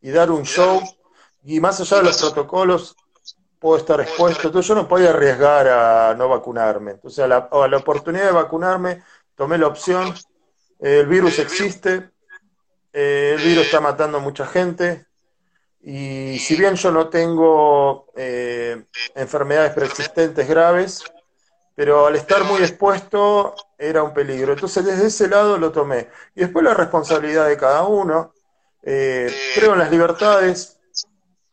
y 0.00 0.10
dar 0.10 0.30
un 0.30 0.44
show, 0.44 0.80
y 1.44 1.60
más 1.60 1.80
allá 1.80 1.98
de 1.98 2.02
los 2.04 2.20
protocolos, 2.20 2.96
puedo 3.58 3.76
estar 3.76 4.00
expuesto, 4.00 4.48
entonces 4.48 4.68
yo 4.68 4.74
no 4.74 4.88
podía 4.88 5.10
arriesgar 5.10 5.68
a 5.68 6.14
no 6.14 6.28
vacunarme. 6.28 6.92
Entonces 6.92 7.22
a 7.22 7.28
la, 7.28 7.48
a 7.50 7.68
la 7.68 7.76
oportunidad 7.76 8.26
de 8.26 8.32
vacunarme 8.32 9.02
tomé 9.40 9.56
la 9.56 9.68
opción, 9.68 10.14
el 10.80 11.06
virus 11.06 11.38
existe, 11.38 12.10
el 12.92 13.38
virus 13.38 13.64
está 13.64 13.80
matando 13.80 14.18
a 14.18 14.20
mucha 14.20 14.44
gente, 14.44 15.06
y 15.80 16.38
si 16.40 16.56
bien 16.56 16.74
yo 16.74 16.92
no 16.92 17.08
tengo 17.08 18.08
eh, 18.14 18.84
enfermedades 19.14 19.72
preexistentes 19.72 20.46
graves, 20.46 21.02
pero 21.74 22.06
al 22.06 22.16
estar 22.16 22.44
muy 22.44 22.60
expuesto 22.60 23.54
era 23.78 24.02
un 24.02 24.12
peligro. 24.12 24.52
Entonces 24.52 24.84
desde 24.84 25.06
ese 25.06 25.26
lado 25.28 25.56
lo 25.56 25.72
tomé. 25.72 26.10
Y 26.34 26.40
después 26.40 26.62
la 26.62 26.74
responsabilidad 26.74 27.48
de 27.48 27.56
cada 27.56 27.84
uno. 27.84 28.34
Eh, 28.82 29.34
creo 29.54 29.72
en 29.72 29.78
las 29.78 29.90
libertades 29.90 30.78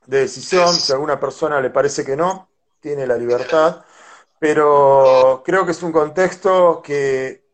de 0.06 0.20
decisión. 0.20 0.74
Si 0.74 0.92
a 0.92 0.96
alguna 0.96 1.22
persona 1.22 1.62
le 1.62 1.70
parece 1.70 2.04
que 2.04 2.18
no, 2.18 2.50
tiene 2.82 3.08
la 3.08 3.16
libertad. 3.16 3.86
Pero 4.40 5.42
creo 5.46 5.66
que 5.66 5.72
es 5.72 5.82
un 5.82 5.94
contexto 5.94 6.82
que, 6.84 7.47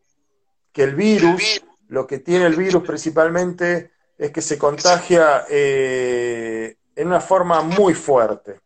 que 0.74 0.84
el 0.84 0.96
virus, 0.96 1.64
lo 1.88 2.06
que 2.08 2.20
tiene 2.20 2.48
el 2.48 2.56
virus 2.56 2.84
principalmente 2.84 3.92
es 4.18 4.32
que 4.32 4.42
se 4.42 4.58
contagia 4.58 5.46
eh, 5.50 6.76
en 6.96 7.08
una 7.08 7.22
forma 7.22 7.62
muy 7.62 7.94
fuerte. 7.94 8.60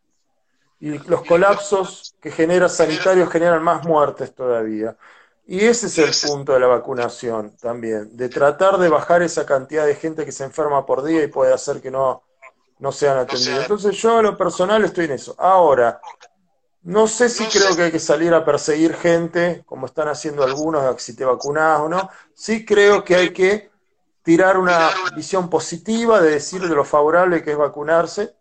Y 0.80 0.98
los 0.98 1.24
colapsos 1.24 2.14
que 2.20 2.30
genera 2.30 2.68
sanitarios 2.68 3.30
generan 3.30 3.62
más 3.62 3.84
muertes 3.84 4.34
todavía. 4.34 4.96
Y 5.46 5.64
ese 5.64 5.86
es 5.86 5.98
el 5.98 6.30
punto 6.30 6.52
de 6.52 6.60
la 6.60 6.66
vacunación 6.66 7.56
también, 7.56 8.16
de 8.16 8.28
tratar 8.28 8.78
de 8.78 8.88
bajar 8.88 9.22
esa 9.22 9.46
cantidad 9.46 9.86
de 9.86 9.94
gente 9.94 10.24
que 10.24 10.32
se 10.32 10.44
enferma 10.44 10.84
por 10.84 11.02
día 11.02 11.22
y 11.22 11.28
puede 11.28 11.54
hacer 11.54 11.80
que 11.80 11.90
no, 11.90 12.22
no 12.78 12.92
sean 12.92 13.18
atendidos. 13.18 13.62
Entonces 13.62 13.96
yo 13.96 14.18
a 14.18 14.22
lo 14.22 14.36
personal 14.36 14.84
estoy 14.84 15.06
en 15.06 15.12
eso. 15.12 15.34
Ahora, 15.38 16.00
no 16.82 17.06
sé 17.06 17.28
si 17.28 17.44
creo 17.46 17.74
que 17.76 17.82
hay 17.82 17.90
que 17.92 17.98
salir 17.98 18.32
a 18.32 18.44
perseguir 18.44 18.94
gente, 18.94 19.62
como 19.66 19.86
están 19.86 20.08
haciendo 20.08 20.44
algunos, 20.44 21.02
si 21.02 21.14
te 21.14 21.24
vacunás 21.24 21.80
o 21.80 21.88
no. 21.88 22.08
Sí 22.34 22.64
creo 22.64 23.04
que 23.04 23.16
hay 23.16 23.32
que 23.32 23.70
tirar 24.22 24.58
una 24.58 24.90
visión 25.16 25.50
positiva 25.50 26.20
de 26.20 26.32
decir 26.32 26.60
de 26.60 26.74
lo 26.74 26.84
favorable 26.84 27.42
que 27.42 27.52
es 27.52 27.56
vacunarse. 27.56 28.34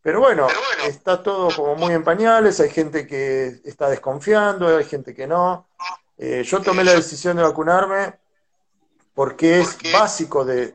Pero 0.00 0.20
bueno, 0.20 0.46
está 0.86 1.22
todo 1.22 1.54
como 1.54 1.74
muy 1.74 1.92
en 1.92 2.04
pañales, 2.04 2.60
hay 2.60 2.70
gente 2.70 3.06
que 3.06 3.60
está 3.64 3.90
desconfiando, 3.90 4.76
hay 4.76 4.84
gente 4.84 5.14
que 5.14 5.26
no. 5.26 5.66
Eh, 6.16 6.42
yo 6.44 6.62
tomé 6.62 6.82
la 6.84 6.94
decisión 6.94 7.36
de 7.36 7.42
vacunarme 7.42 8.14
porque 9.12 9.60
es 9.60 9.76
básico 9.92 10.44
de, 10.44 10.74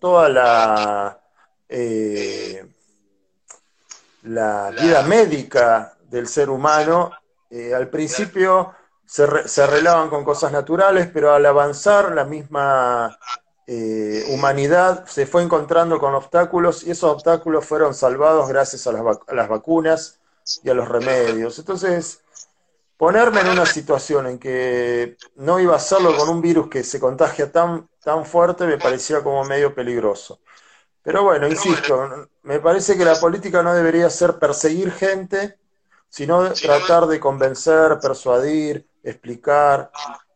toda 0.00 0.28
la, 0.28 1.20
eh, 1.68 2.66
la 4.22 4.70
vida 4.70 5.02
médica 5.02 5.91
del 6.12 6.28
ser 6.28 6.50
humano. 6.50 7.10
Eh, 7.50 7.74
al 7.74 7.88
principio 7.88 8.74
se, 9.04 9.48
se 9.48 9.62
arreglaban 9.62 10.08
con 10.08 10.24
cosas 10.24 10.52
naturales, 10.52 11.08
pero 11.12 11.32
al 11.32 11.44
avanzar 11.44 12.12
la 12.12 12.24
misma 12.24 13.18
eh, 13.66 14.24
humanidad 14.28 15.06
se 15.06 15.24
fue 15.24 15.42
encontrando 15.42 15.98
con 16.00 16.14
obstáculos 16.14 16.84
y 16.84 16.90
esos 16.90 17.10
obstáculos 17.10 17.64
fueron 17.64 17.94
salvados 17.94 18.48
gracias 18.48 18.86
a 18.86 18.92
las, 18.92 19.48
vacunas 19.48 20.20
y 20.62 20.68
a 20.68 20.74
los 20.74 20.88
remedios. 20.88 21.58
Entonces, 21.58 22.22
ponerme 22.96 23.40
en 23.40 23.48
una 23.48 23.64
situación 23.64 24.26
en 24.26 24.38
que 24.38 25.16
no 25.36 25.60
iba 25.60 25.74
a 25.74 25.76
hacerlo 25.76 26.16
con 26.16 26.28
un 26.28 26.42
virus 26.42 26.68
que 26.68 26.82
se 26.82 26.98
contagia 27.00 27.52
tan, 27.52 27.88
tan 28.02 28.26
fuerte 28.26 28.66
me 28.66 28.78
parecía 28.78 29.22
como 29.22 29.44
medio 29.44 29.74
peligroso. 29.74 30.40
Pero 31.02 31.22
bueno, 31.24 31.48
insisto, 31.48 32.28
me 32.42 32.60
parece 32.60 32.96
que 32.96 33.04
la 33.04 33.18
política 33.18 33.62
no 33.62 33.74
debería 33.74 34.10
ser 34.10 34.38
perseguir 34.38 34.92
gente, 34.92 35.58
sino 36.12 36.52
tratar 36.52 37.06
de 37.06 37.18
convencer, 37.18 37.98
persuadir, 37.98 38.86
explicar, 39.02 39.90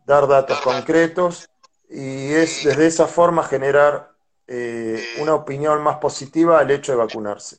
dar 0.06 0.26
datos 0.26 0.58
concretos 0.62 1.50
y 1.90 2.32
es 2.32 2.64
desde 2.64 2.86
esa 2.86 3.06
forma 3.06 3.44
generar 3.44 4.10
eh, 4.48 5.04
una 5.18 5.34
opinión 5.34 5.82
más 5.82 5.98
positiva 5.98 6.58
al 6.58 6.70
hecho 6.70 6.92
de 6.92 6.98
vacunarse. 6.98 7.58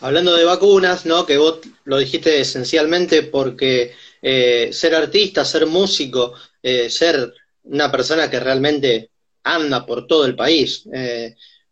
Hablando 0.00 0.34
de 0.34 0.44
vacunas, 0.44 1.06
¿no? 1.06 1.24
Que 1.24 1.38
vos 1.38 1.60
lo 1.84 1.98
dijiste 1.98 2.40
esencialmente 2.40 3.22
porque 3.22 3.94
eh, 4.20 4.70
ser 4.72 4.96
artista, 4.96 5.44
ser 5.44 5.66
músico, 5.66 6.34
eh, 6.60 6.90
ser 6.90 7.32
una 7.62 7.92
persona 7.92 8.28
que 8.28 8.40
realmente 8.40 9.10
anda 9.44 9.86
por 9.86 10.08
todo 10.08 10.26
el 10.26 10.34
país, 10.34 10.82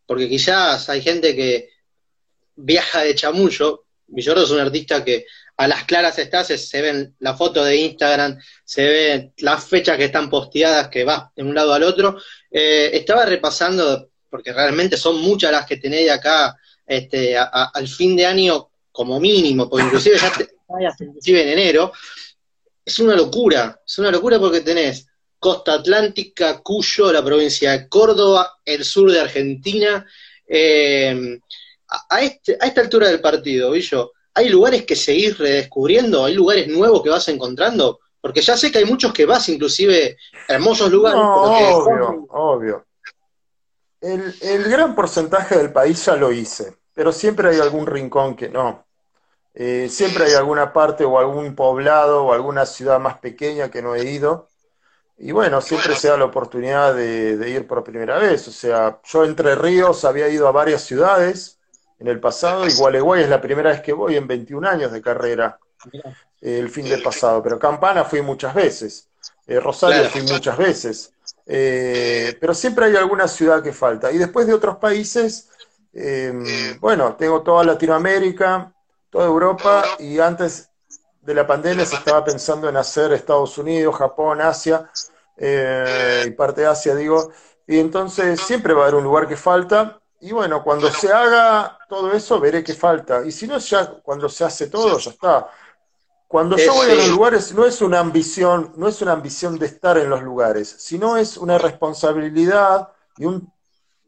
porque 0.06 0.28
quizás 0.28 0.88
hay 0.88 1.02
gente 1.02 1.35
que 1.35 1.71
viaja 2.54 3.02
de 3.02 3.14
chamullo, 3.14 3.86
Villordo 4.09 4.45
es 4.45 4.51
un 4.51 4.61
artista 4.61 5.05
que 5.05 5.27
a 5.57 5.67
las 5.67 5.85
claras 5.85 6.19
está, 6.19 6.45
se, 6.45 6.83
ven 6.83 7.15
la 7.21 7.35
foto 7.35 7.65
de 7.65 7.77
Instagram, 7.77 8.39
se 8.65 8.87
ven 8.87 9.33
las 9.39 9.65
fechas 9.65 9.97
que 9.97 10.05
están 10.05 10.29
posteadas, 10.29 10.89
que 10.89 11.05
va 11.05 11.33
de 11.35 11.43
un 11.43 11.55
lado 11.55 11.73
al 11.73 11.83
otro. 11.83 12.19
Eh, 12.51 12.91
estaba 12.93 13.25
repasando, 13.25 14.11
porque 14.29 14.53
realmente 14.53 14.97
son 14.97 15.21
muchas 15.21 15.51
las 15.51 15.67
que 15.67 15.79
tenéis 15.79 16.11
acá 16.11 16.55
este, 16.87 17.37
al 17.39 17.89
fin 17.89 18.17
de 18.17 18.27
año 18.27 18.69
como 18.93 19.19
mínimo, 19.19 19.69
porque 19.69 19.87
inclusive 19.87 20.19
ya 20.19 20.33
te, 20.33 20.49
inclusive 21.05 21.43
en 21.43 21.49
enero. 21.59 21.93
Es 22.85 22.99
una 22.99 23.17
locura, 23.17 23.81
es 23.85 23.99
una 23.99 24.11
locura 24.11 24.39
porque 24.39 24.61
tenés 24.61 25.09
Costa 25.39 25.75
Atlántica, 25.75 26.61
Cuyo, 26.63 27.13
la 27.13 27.25
provincia 27.25 27.73
de 27.73 27.89
Córdoba, 27.89 28.59
el 28.65 28.85
sur 28.85 29.11
de 29.11 29.21
Argentina. 29.21 30.07
Eh, 30.47 31.41
a, 31.88 32.21
este, 32.21 32.57
a 32.61 32.66
esta 32.66 32.81
altura 32.81 33.09
del 33.09 33.21
partido, 33.21 33.71
Villo, 33.71 34.12
¿Hay 34.37 34.50
lugares 34.50 34.85
que 34.85 34.95
seguís 34.95 35.38
redescubriendo? 35.38 36.23
¿Hay 36.23 36.35
lugares 36.35 36.69
nuevos 36.69 37.02
que 37.02 37.09
vas 37.09 37.26
encontrando? 37.28 38.00
Porque 38.21 38.43
ya 38.43 38.55
sé 38.55 38.71
que 38.71 38.78
hay 38.78 38.85
muchos 38.85 39.11
que 39.14 39.25
vas, 39.25 39.49
inclusive 39.49 40.19
hermosos 40.47 40.93
lugares. 40.93 41.19
obvio, 41.23 42.26
obvio. 42.28 42.87
El, 43.99 44.35
el, 44.43 44.64
gran 44.64 44.95
porcentaje 44.95 45.57
del 45.57 45.73
país 45.73 46.05
ya 46.05 46.16
lo 46.16 46.33
hice, 46.33 46.76
pero 46.93 47.12
siempre 47.12 47.49
hay 47.49 47.61
algún 47.61 47.87
rincón 47.87 48.37
que 48.37 48.50
no. 48.50 48.85
Eh, 49.55 49.88
siempre 49.88 50.26
hay 50.26 50.35
alguna 50.35 50.71
parte 50.71 51.02
o 51.07 51.19
algún 51.19 51.55
poblado 51.55 52.26
o 52.26 52.35
alguna 52.35 52.66
ciudad 52.66 53.00
más 53.00 53.16
pequeña 53.19 53.71
que 53.71 53.81
no 53.81 53.95
he 53.95 54.05
ido. 54.05 54.50
Y 55.16 55.33
bueno, 55.33 55.62
siempre 55.62 55.97
se 55.97 56.09
da 56.09 56.19
la 56.19 56.26
oportunidad 56.26 56.95
de, 56.95 57.38
de 57.38 57.50
ir 57.50 57.66
por 57.66 57.83
primera 57.83 58.19
vez. 58.19 58.47
O 58.49 58.52
sea, 58.52 59.00
yo 59.02 59.25
entre 59.25 59.55
ríos 59.55 60.05
había 60.05 60.28
ido 60.28 60.47
a 60.47 60.52
varias 60.52 60.83
ciudades, 60.83 61.56
en 61.99 62.09
el 62.09 62.21
pasado 62.21 62.67
y 62.67 62.75
Gualeguay 62.75 63.23
es 63.23 63.29
la 63.29 63.41
primera 63.41 63.71
vez 63.71 63.81
que 63.81 63.93
voy 63.93 64.17
en 64.17 64.26
21 64.26 64.69
años 64.69 64.93
de 64.93 65.00
carrera, 65.00 65.59
eh, 66.41 66.59
el 66.59 66.69
fin 66.69 66.88
del 66.88 67.03
pasado, 67.03 67.43
pero 67.43 67.59
Campana 67.59 68.05
fui 68.05 68.21
muchas 68.23 68.55
veces, 68.55 69.09
eh, 69.47 69.61
Rosario 69.61 70.09
fui 70.11 70.23
muchas 70.23 70.57
veces, 70.59 71.12
eh, 71.47 72.37
pero 72.41 72.53
siempre 72.53 72.87
hay 72.87 72.97
alguna 72.97 73.29
ciudad 73.29 73.62
que 73.62 73.73
falta. 73.73 74.12
Y 74.12 74.19
después 74.19 74.47
de 74.47 74.55
otros 74.55 74.76
países, 74.76 75.49
em, 75.93 76.79
bueno, 76.81 77.15
tengo 77.17 77.43
toda 77.43 77.65
Latinoamérica, 77.65 78.73
toda 79.09 79.26
Europa 79.26 79.85
y 79.99 80.19
antes 80.19 80.69
de 81.23 81.35
la 81.35 81.47
pandemia 81.47 81.87
se 81.87 81.97
estaba 81.97 82.25
pensando 82.25 82.69
en 82.69 82.76
hacer 82.76 83.12
Estados 83.12 83.57
Unidos, 83.59 83.97
Japón, 83.97 84.41
Asia 84.41 84.91
y 85.38 86.31
parte 86.31 86.62
de 86.62 86.67
Asia, 86.67 86.95
digo, 86.95 87.31
y 87.67 87.79
entonces 87.79 88.41
siempre 88.41 88.75
va 88.75 88.81
a 88.81 88.83
haber 88.85 88.97
un 88.97 89.05
lugar 89.05 89.26
que 89.26 89.37
falta 89.37 90.00
y 90.21 90.33
bueno, 90.33 90.63
cuando 90.63 90.91
se 90.91 91.13
haga 91.13 91.79
todo 91.89 92.13
eso, 92.13 92.41
veré 92.41 92.65
qué 92.65 92.75
falta. 92.75 93.25
Y 93.25 93.33
si 93.33 93.47
no, 93.47 93.59
ya 93.59 93.87
cuando 94.03 94.29
se 94.29 94.45
hace 94.45 94.69
todo, 94.69 94.99
ya 94.99 95.11
está. 95.11 95.51
Cuando 96.27 96.57
yo 96.57 96.75
voy 96.75 96.91
a 96.91 96.95
los 96.95 97.09
lugares, 97.09 97.55
no 97.55 97.65
es 97.65 97.81
una 97.81 98.01
ambición, 98.01 98.73
no 98.77 98.89
es 98.89 99.01
una 99.01 99.13
ambición 99.13 99.59
de 99.59 99.67
estar 99.67 99.97
en 99.99 100.11
los 100.11 100.23
lugares, 100.23 100.75
sino 100.79 101.17
es 101.17 101.37
una 101.37 101.57
responsabilidad 101.59 102.89
y, 103.17 103.27
un, 103.27 103.53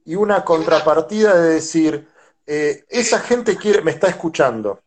y 0.05 0.17
una 0.17 0.45
contrapartida 0.45 1.35
de 1.37 1.50
decir, 1.50 2.09
eh, 2.47 2.85
esa 2.88 3.21
gente 3.21 3.57
quiere, 3.57 3.83
me 3.83 3.93
está 3.93 4.09
escuchando. 4.09 4.81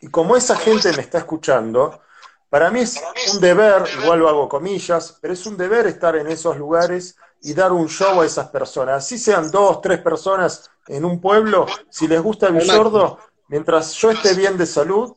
Y 0.00 0.08
como 0.08 0.36
esa 0.36 0.56
gente 0.56 0.92
me 0.92 1.02
está 1.02 1.18
escuchando, 1.18 2.00
para 2.48 2.70
mí 2.70 2.80
es 2.80 3.02
un 3.32 3.40
deber, 3.40 3.82
igual 4.02 4.20
lo 4.20 4.28
hago 4.28 4.48
comillas, 4.48 5.18
pero 5.20 5.32
es 5.34 5.46
un 5.46 5.56
deber 5.56 5.86
estar 5.86 6.14
en 6.14 6.28
esos 6.28 6.56
lugares 6.56 7.16
y 7.42 7.54
dar 7.54 7.72
un 7.72 7.88
show 7.88 8.20
a 8.20 8.26
esas 8.26 8.48
personas. 8.48 9.04
Así 9.04 9.18
sean 9.18 9.50
dos, 9.50 9.80
tres 9.80 10.00
personas 10.00 10.70
en 10.88 11.04
un 11.04 11.20
pueblo, 11.20 11.66
si 11.90 12.06
les 12.06 12.22
gusta 12.22 12.48
Villordo, 12.48 13.18
mientras 13.48 13.92
yo 13.94 14.10
esté 14.10 14.34
bien 14.34 14.56
de 14.56 14.66
salud, 14.66 15.14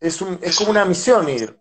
es, 0.00 0.20
un, 0.20 0.38
es 0.42 0.56
como 0.56 0.70
una 0.70 0.84
misión 0.84 1.28
ir. 1.28 1.58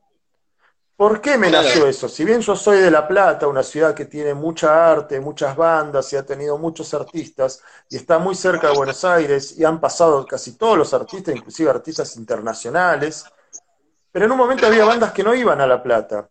¿Por 0.95 1.19
qué 1.19 1.35
me 1.35 1.49
nació 1.49 1.87
eso? 1.87 2.07
Si 2.07 2.23
bien 2.23 2.41
yo 2.41 2.55
soy 2.55 2.77
de 2.77 2.91
La 2.91 3.07
Plata, 3.07 3.47
una 3.47 3.63
ciudad 3.63 3.95
que 3.95 4.05
tiene 4.05 4.35
mucha 4.35 4.91
arte, 4.91 5.19
muchas 5.19 5.55
bandas 5.55 6.13
y 6.13 6.15
ha 6.15 6.23
tenido 6.23 6.59
muchos 6.59 6.93
artistas, 6.93 7.63
y 7.89 7.95
está 7.95 8.19
muy 8.19 8.35
cerca 8.35 8.67
de 8.67 8.77
Buenos 8.77 9.03
Aires, 9.03 9.57
y 9.57 9.65
han 9.65 9.79
pasado 9.79 10.23
casi 10.27 10.57
todos 10.57 10.77
los 10.77 10.93
artistas, 10.93 11.35
inclusive 11.35 11.71
artistas 11.71 12.15
internacionales, 12.17 13.25
pero 14.11 14.25
en 14.25 14.31
un 14.31 14.37
momento 14.37 14.67
había 14.67 14.85
bandas 14.85 15.11
que 15.11 15.23
no 15.23 15.33
iban 15.33 15.59
a 15.59 15.65
La 15.65 15.81
Plata. 15.81 16.29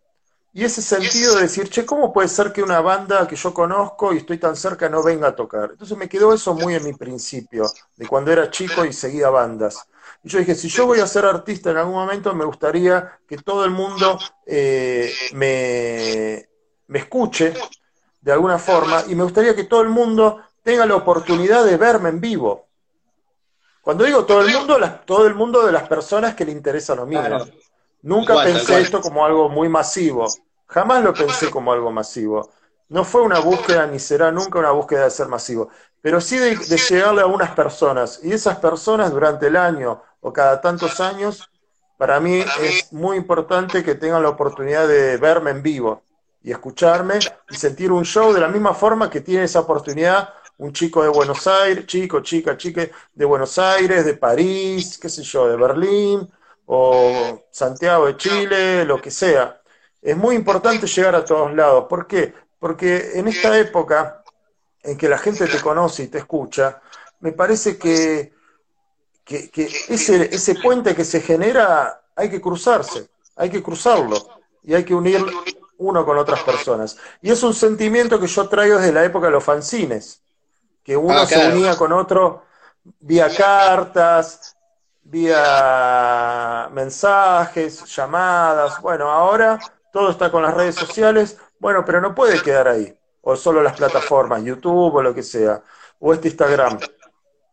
Y 0.53 0.65
ese 0.65 0.81
sentido 0.81 1.35
de 1.35 1.43
decir, 1.43 1.69
che, 1.69 1.85
¿cómo 1.85 2.11
puede 2.11 2.27
ser 2.27 2.51
que 2.51 2.61
una 2.61 2.81
banda 2.81 3.25
que 3.25 3.37
yo 3.37 3.53
conozco 3.53 4.13
y 4.13 4.17
estoy 4.17 4.37
tan 4.37 4.57
cerca 4.57 4.89
no 4.89 5.01
venga 5.01 5.29
a 5.29 5.35
tocar? 5.35 5.69
Entonces 5.71 5.97
me 5.97 6.09
quedó 6.09 6.33
eso 6.33 6.53
muy 6.53 6.75
en 6.75 6.83
mi 6.83 6.93
principio, 6.93 7.71
de 7.95 8.05
cuando 8.05 8.31
era 8.31 8.51
chico 8.51 8.83
y 8.83 8.91
seguía 8.91 9.29
bandas. 9.29 9.87
Y 10.23 10.29
yo 10.29 10.39
dije, 10.39 10.53
si 10.55 10.67
yo 10.67 10.85
voy 10.85 10.99
a 10.99 11.07
ser 11.07 11.25
artista 11.25 11.71
en 11.71 11.77
algún 11.77 11.95
momento, 11.95 12.33
me 12.35 12.43
gustaría 12.43 13.19
que 13.25 13.37
todo 13.37 13.63
el 13.63 13.71
mundo 13.71 14.19
eh, 14.45 15.13
me, 15.33 16.49
me 16.87 16.99
escuche 16.99 17.53
de 18.19 18.31
alguna 18.31 18.59
forma 18.59 19.05
y 19.07 19.15
me 19.15 19.23
gustaría 19.23 19.55
que 19.55 19.63
todo 19.63 19.81
el 19.81 19.89
mundo 19.89 20.41
tenga 20.63 20.85
la 20.85 20.95
oportunidad 20.95 21.63
de 21.63 21.77
verme 21.77 22.09
en 22.09 22.19
vivo. 22.19 22.67
Cuando 23.81 24.03
digo 24.03 24.25
todo 24.25 24.41
el 24.41 24.53
mundo, 24.53 24.77
todo 25.05 25.25
el 25.25 25.33
mundo 25.33 25.65
de 25.65 25.71
las 25.71 25.87
personas 25.87 26.35
que 26.35 26.45
le 26.45 26.51
interesa 26.51 26.93
lo 26.93 27.05
mismo. 27.05 27.39
Nunca 28.01 28.41
pensé 28.41 28.81
esto 28.81 29.01
como 29.01 29.25
algo 29.25 29.49
muy 29.49 29.69
masivo. 29.69 30.41
Jamás 30.67 31.03
lo 31.03 31.15
pensé 31.15 31.49
como 31.49 31.71
algo 31.73 31.91
masivo. 31.91 32.49
No 32.89 33.03
fue 33.05 33.21
una 33.21 33.39
búsqueda 33.39 33.87
ni 33.87 33.99
será 33.99 34.31
nunca 34.31 34.59
una 34.59 34.71
búsqueda 34.71 35.05
de 35.05 35.11
ser 35.11 35.27
masivo, 35.27 35.69
pero 36.01 36.19
sí 36.19 36.37
de, 36.37 36.55
de 36.57 36.77
llegarle 36.77 37.21
a 37.21 37.25
unas 37.27 37.51
personas. 37.51 38.19
Y 38.23 38.33
esas 38.33 38.57
personas 38.59 39.11
durante 39.11 39.47
el 39.47 39.55
año 39.55 40.01
o 40.19 40.33
cada 40.33 40.59
tantos 40.61 40.99
años, 40.99 41.49
para 41.97 42.19
mí 42.19 42.51
es 42.55 42.91
muy 42.91 43.17
importante 43.17 43.83
que 43.83 43.95
tengan 43.95 44.23
la 44.23 44.29
oportunidad 44.29 44.87
de 44.87 45.17
verme 45.17 45.51
en 45.51 45.61
vivo 45.63 46.03
y 46.41 46.51
escucharme 46.51 47.27
y 47.49 47.55
sentir 47.55 47.91
un 47.91 48.03
show 48.03 48.33
de 48.33 48.41
la 48.41 48.47
misma 48.47 48.73
forma 48.73 49.09
que 49.09 49.21
tiene 49.21 49.43
esa 49.45 49.59
oportunidad 49.61 50.29
un 50.57 50.73
chico 50.73 51.01
de 51.01 51.09
Buenos 51.09 51.47
Aires, 51.47 51.87
chico, 51.87 52.21
chica, 52.21 52.55
chique 52.55 52.91
de 53.13 53.25
Buenos 53.25 53.57
Aires, 53.57 54.05
de 54.05 54.13
París, 54.13 54.97
qué 54.99 55.09
sé 55.09 55.23
yo, 55.23 55.47
de 55.47 55.55
Berlín 55.55 56.29
o 56.73 57.43
Santiago 57.51 58.05
de 58.05 58.15
Chile, 58.15 58.85
lo 58.85 59.01
que 59.01 59.11
sea. 59.11 59.61
Es 60.01 60.15
muy 60.15 60.35
importante 60.35 60.87
llegar 60.87 61.15
a 61.15 61.25
todos 61.25 61.53
lados. 61.53 61.87
¿Por 61.89 62.07
qué? 62.07 62.33
Porque 62.59 63.11
en 63.15 63.27
esta 63.27 63.59
época 63.59 64.23
en 64.81 64.97
que 64.97 65.09
la 65.09 65.17
gente 65.17 65.47
te 65.47 65.59
conoce 65.59 66.03
y 66.03 66.07
te 66.07 66.19
escucha, 66.19 66.81
me 67.19 67.33
parece 67.33 67.77
que, 67.77 68.33
que, 69.25 69.51
ese, 69.89 70.33
ese 70.33 70.55
puente 70.55 70.95
que 70.95 71.03
se 71.03 71.19
genera 71.19 72.03
hay 72.15 72.29
que 72.29 72.39
cruzarse, 72.39 73.09
hay 73.35 73.49
que 73.49 73.61
cruzarlo 73.61 74.15
y 74.63 74.73
hay 74.73 74.85
que 74.85 74.95
unir 74.95 75.25
uno 75.77 76.05
con 76.05 76.17
otras 76.17 76.41
personas. 76.43 76.95
Y 77.21 77.31
es 77.31 77.43
un 77.43 77.53
sentimiento 77.53 78.17
que 78.17 78.27
yo 78.27 78.47
traigo 78.47 78.77
desde 78.77 78.93
la 78.93 79.03
época 79.03 79.25
de 79.25 79.33
los 79.33 79.43
fanzines 79.43 80.21
que 80.85 80.95
uno 80.95 81.19
ah, 81.19 81.25
se 81.25 81.49
unía 81.49 81.75
con 81.75 81.91
otro 81.91 82.45
vía 83.01 83.29
cartas, 83.35 84.55
vía 85.11 86.69
mensajes, 86.71 87.85
llamadas. 87.93 88.81
Bueno, 88.81 89.11
ahora 89.11 89.59
todo 89.91 90.09
está 90.09 90.31
con 90.31 90.41
las 90.41 90.53
redes 90.53 90.75
sociales, 90.75 91.37
bueno, 91.59 91.83
pero 91.85 91.99
no 92.01 92.15
puede 92.15 92.41
quedar 92.41 92.69
ahí, 92.69 92.97
o 93.21 93.35
solo 93.35 93.61
las 93.61 93.75
plataformas, 93.75 94.43
YouTube 94.43 94.95
o 94.95 95.01
lo 95.01 95.13
que 95.13 95.21
sea, 95.21 95.61
o 95.99 96.13
este 96.13 96.29
Instagram. 96.29 96.79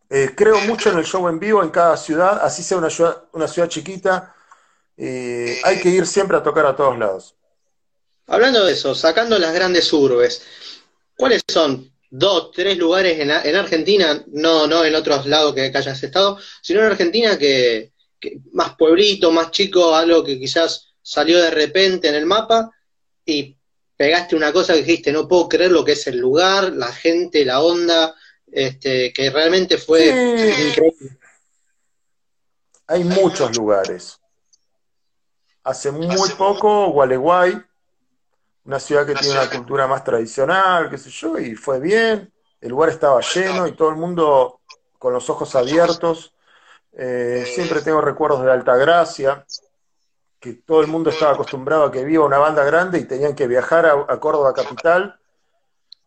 Eh, 0.09 0.31
creo 0.35 0.59
mucho 0.61 0.89
en 0.89 0.97
el 0.97 1.05
show 1.05 1.27
en 1.27 1.37
vivo 1.37 1.61
en 1.61 1.69
cada 1.69 1.97
ciudad, 1.97 2.39
así 2.41 2.63
sea 2.63 2.77
una 2.77 2.89
ciudad, 2.89 3.25
una 3.33 3.47
ciudad 3.47 3.67
chiquita, 3.67 4.33
eh, 4.97 5.59
hay 5.63 5.79
que 5.81 5.89
ir 5.89 6.07
siempre 6.07 6.37
a 6.37 6.43
tocar 6.43 6.65
a 6.65 6.75
todos 6.75 6.97
lados. 6.97 7.35
Hablando 8.25 8.65
de 8.65 8.73
eso, 8.73 8.95
sacando 8.95 9.37
las 9.37 9.53
grandes 9.53 9.91
urbes, 9.91 10.43
¿cuáles 11.17 11.43
son 11.47 11.88
dos, 12.09 12.51
tres 12.51 12.77
lugares 12.77 13.19
en, 13.19 13.29
en, 13.29 13.55
Argentina, 13.55 14.23
no, 14.27 14.67
no 14.67 14.83
en 14.83 14.95
otros 14.95 15.25
lados 15.25 15.53
que, 15.53 15.71
hayas 15.73 16.03
estado, 16.03 16.39
sino 16.61 16.79
en 16.79 16.87
Argentina 16.87 17.37
que, 17.37 17.91
más 18.51 18.75
pueblito, 18.75 19.31
más 19.31 19.51
chico, 19.51 19.95
algo 19.95 20.23
que 20.23 20.39
quizás 20.39 20.93
salió 21.01 21.41
de 21.41 21.51
repente 21.51 22.09
en 22.09 22.15
el 22.15 22.25
mapa 22.25 22.69
y 23.25 23.55
pegaste 23.95 24.35
una 24.35 24.51
cosa 24.51 24.73
que 24.73 24.83
dijiste, 24.83 25.11
no 25.11 25.27
puedo 25.27 25.47
creer 25.47 25.71
lo 25.71 25.85
que 25.85 25.93
es 25.93 26.07
el 26.07 26.17
lugar, 26.17 26.73
la 26.73 26.91
gente, 26.91 27.45
la 27.45 27.61
onda, 27.61 28.15
este, 28.51 29.13
que 29.13 29.29
realmente 29.29 29.77
fue 29.77 30.07
increíble. 30.07 31.17
Hay 32.87 33.03
muchos 33.03 33.55
lugares. 33.55 34.19
Hace 35.63 35.91
muy 35.91 36.29
poco, 36.31 36.89
Gualeguay, 36.91 37.61
una 38.65 38.79
ciudad 38.79 39.05
que 39.05 39.15
tiene 39.15 39.39
una 39.39 39.49
cultura 39.49 39.87
más 39.87 40.03
tradicional, 40.03 40.89
qué 40.89 40.97
sé 40.97 41.09
yo, 41.09 41.37
y 41.37 41.55
fue 41.55 41.79
bien, 41.79 42.31
el 42.61 42.69
lugar 42.69 42.89
estaba 42.89 43.21
lleno 43.21 43.67
y 43.67 43.71
todo 43.73 43.89
el 43.89 43.95
mundo 43.95 44.59
con 44.97 45.13
los 45.13 45.29
ojos 45.29 45.55
abiertos. 45.55 46.33
Eh, 46.91 47.45
siempre 47.53 47.81
tengo 47.81 48.01
recuerdos 48.01 48.43
de 48.43 48.51
Altagracia, 48.51 49.45
que 50.39 50.53
todo 50.53 50.81
el 50.81 50.87
mundo 50.87 51.09
estaba 51.09 51.33
acostumbrado 51.33 51.85
a 51.85 51.91
que 51.91 52.03
viva 52.03 52.25
una 52.25 52.37
banda 52.37 52.63
grande 52.63 52.99
y 52.99 53.05
tenían 53.05 53.35
que 53.35 53.47
viajar 53.47 53.85
a, 53.85 54.19
Córdoba 54.19 54.53
capital, 54.53 55.19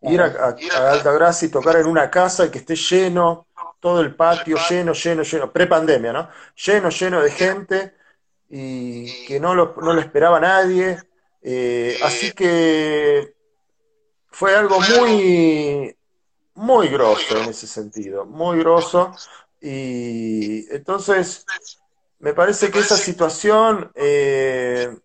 ir 0.02 0.20
a, 0.20 0.26
a, 0.26 0.90
Altagracia 0.92 1.48
y 1.48 1.50
tocar 1.50 1.76
en 1.76 1.86
una 1.86 2.10
casa 2.10 2.46
y 2.46 2.50
que 2.50 2.58
esté 2.58 2.76
lleno, 2.76 3.46
todo 3.80 4.00
el 4.00 4.14
patio 4.14 4.56
lleno, 4.68 4.92
lleno, 4.92 5.22
lleno, 5.22 5.50
pre-pandemia, 5.50 6.12
¿no? 6.12 6.28
Lleno, 6.54 6.88
lleno 6.90 7.20
de 7.20 7.30
gente 7.30 7.94
y 8.48 9.26
que 9.26 9.40
no 9.40 9.54
lo, 9.54 9.74
no 9.80 9.92
lo 9.94 10.00
esperaba 10.00 10.38
nadie 10.38 10.98
eh, 11.42 11.98
así 12.02 12.32
que 12.32 13.34
fue 14.28 14.54
algo 14.54 14.80
muy, 14.80 15.96
muy 16.54 16.88
grosso 16.88 17.38
en 17.38 17.50
ese 17.50 17.66
sentido, 17.66 18.24
muy 18.24 18.58
grosso. 18.58 19.12
Y 19.60 20.72
entonces, 20.74 21.44
me 22.18 22.32
parece 22.34 22.70
que 22.70 22.78
esa 22.78 22.96
situación, 22.96 23.90
eh, 23.94 24.96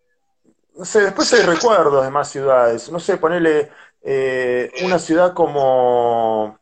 no 0.76 0.86
sé, 0.86 1.02
después 1.02 1.32
hay 1.34 1.42
recuerdos 1.42 2.04
de 2.04 2.12
más 2.12 2.30
ciudades, 2.30 2.92
no 2.92 3.00
sé, 3.00 3.18
ponerle 3.18 3.72
eh, 4.02 4.72
una 4.84 5.00
ciudad 5.00 5.34
como, 5.34 6.60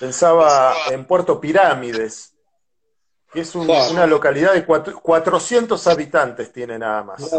pensaba 0.00 0.74
en 0.90 1.06
Puerto 1.06 1.40
Pirámides, 1.40 2.34
que 3.32 3.40
es 3.40 3.54
una 3.54 4.06
localidad 4.06 4.54
de 4.54 4.64
400 4.64 5.86
habitantes 5.86 6.52
tiene 6.52 6.78
nada 6.78 7.02
más. 7.02 7.30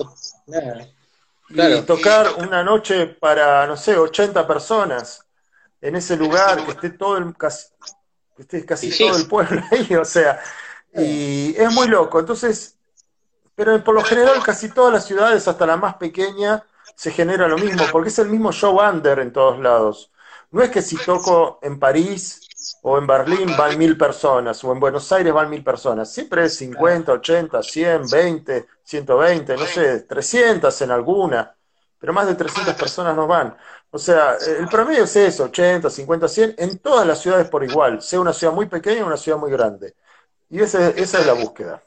Y 1.49 1.81
tocar 1.81 2.35
una 2.37 2.63
noche 2.63 3.07
para, 3.07 3.65
no 3.65 3.75
sé, 3.75 3.97
80 3.97 4.45
personas 4.47 5.25
en 5.81 5.95
ese 5.95 6.15
lugar, 6.15 6.63
que 6.65 6.71
esté 6.71 6.89
todo 6.91 7.17
el, 7.17 7.35
casi, 7.35 7.67
que 8.35 8.41
esté 8.43 8.65
casi 8.65 8.95
todo 8.95 9.17
el 9.17 9.27
pueblo 9.27 9.61
ahí, 9.71 9.95
o 9.95 10.05
sea, 10.05 10.39
y 10.93 11.55
es 11.57 11.71
muy 11.71 11.87
loco. 11.87 12.19
Entonces, 12.19 12.77
pero 13.55 13.83
por 13.83 13.95
lo 13.95 14.03
general 14.03 14.43
casi 14.43 14.69
todas 14.69 14.93
las 14.93 15.05
ciudades, 15.05 15.47
hasta 15.47 15.65
la 15.65 15.77
más 15.77 15.95
pequeña, 15.95 16.63
se 16.95 17.11
genera 17.11 17.47
lo 17.47 17.57
mismo, 17.57 17.83
porque 17.91 18.09
es 18.09 18.19
el 18.19 18.29
mismo 18.29 18.51
show 18.51 18.79
under 18.79 19.19
en 19.19 19.33
todos 19.33 19.59
lados. 19.59 20.11
No 20.51 20.61
es 20.61 20.69
que 20.69 20.81
si 20.81 20.97
toco 20.97 21.59
en 21.61 21.79
París 21.79 22.48
o 22.81 22.97
en 22.97 23.07
Berlín 23.07 23.55
van 23.57 23.77
mil 23.77 23.97
personas, 23.97 24.63
o 24.63 24.71
en 24.71 24.79
Buenos 24.79 25.11
Aires 25.11 25.33
van 25.33 25.49
mil 25.49 25.63
personas. 25.63 26.11
Siempre 26.11 26.45
es 26.45 26.55
50, 26.55 27.13
80, 27.13 27.63
100, 27.63 28.09
20, 28.09 28.65
120, 28.83 29.57
no 29.57 29.65
sé, 29.65 29.99
300 30.01 30.81
en 30.81 30.91
alguna, 30.91 31.55
pero 31.99 32.13
más 32.13 32.27
de 32.27 32.35
300 32.35 32.75
personas 32.75 33.15
no 33.15 33.27
van. 33.27 33.55
O 33.91 33.97
sea, 33.97 34.35
el 34.35 34.67
promedio 34.67 35.05
es 35.05 35.15
eso, 35.15 35.45
80, 35.45 35.89
50, 35.89 36.27
100, 36.27 36.55
en 36.57 36.77
todas 36.79 37.07
las 37.07 37.21
ciudades 37.21 37.49
por 37.49 37.63
igual, 37.63 38.01
sea 38.01 38.19
una 38.19 38.33
ciudad 38.33 38.53
muy 38.53 38.67
pequeña 38.67 39.03
o 39.03 39.07
una 39.07 39.17
ciudad 39.17 39.37
muy 39.37 39.51
grande. 39.51 39.95
Y 40.49 40.61
esa, 40.61 40.89
esa 40.89 41.19
es 41.19 41.25
la 41.25 41.33
búsqueda. 41.33 41.83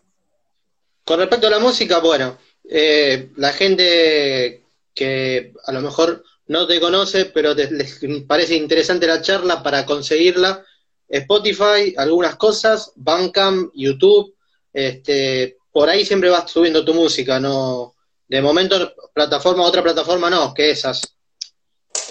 Con 1.04 1.18
respecto 1.18 1.46
a 1.46 1.50
la 1.50 1.58
música, 1.58 1.98
bueno, 1.98 2.38
eh, 2.64 3.30
la 3.36 3.52
gente 3.52 4.64
que 4.94 5.52
a 5.64 5.72
lo 5.72 5.80
mejor 5.80 6.22
no 6.46 6.66
te 6.66 6.80
conoce, 6.80 7.26
pero 7.26 7.54
te, 7.54 7.70
les 7.70 8.00
parece 8.26 8.54
interesante 8.54 9.06
la 9.06 9.22
charla 9.22 9.62
para 9.62 9.86
conseguirla, 9.86 10.64
Spotify, 11.08 11.94
algunas 11.96 12.36
cosas, 12.36 12.92
Bandcamp, 12.96 13.70
YouTube, 13.74 14.34
este, 14.72 15.58
por 15.70 15.88
ahí 15.88 16.04
siempre 16.04 16.30
vas 16.30 16.50
subiendo 16.50 16.84
tu 16.84 16.94
música, 16.94 17.38
no, 17.38 17.94
de 18.28 18.40
momento 18.40 18.92
plataforma, 19.12 19.64
otra 19.64 19.82
plataforma 19.82 20.30
no, 20.30 20.54
que 20.54 20.70
esas. 20.70 21.16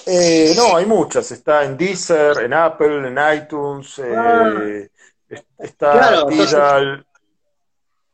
Eh, 0.05 0.53
no, 0.55 0.77
hay 0.77 0.85
muchas, 0.85 1.31
está 1.31 1.63
en 1.63 1.77
Deezer, 1.77 2.39
en 2.43 2.53
Apple, 2.53 3.07
en 3.07 3.17
iTunes, 3.37 3.99
eh, 3.99 4.13
ah. 4.15 5.35
está 5.57 5.91
claro, 5.91 7.03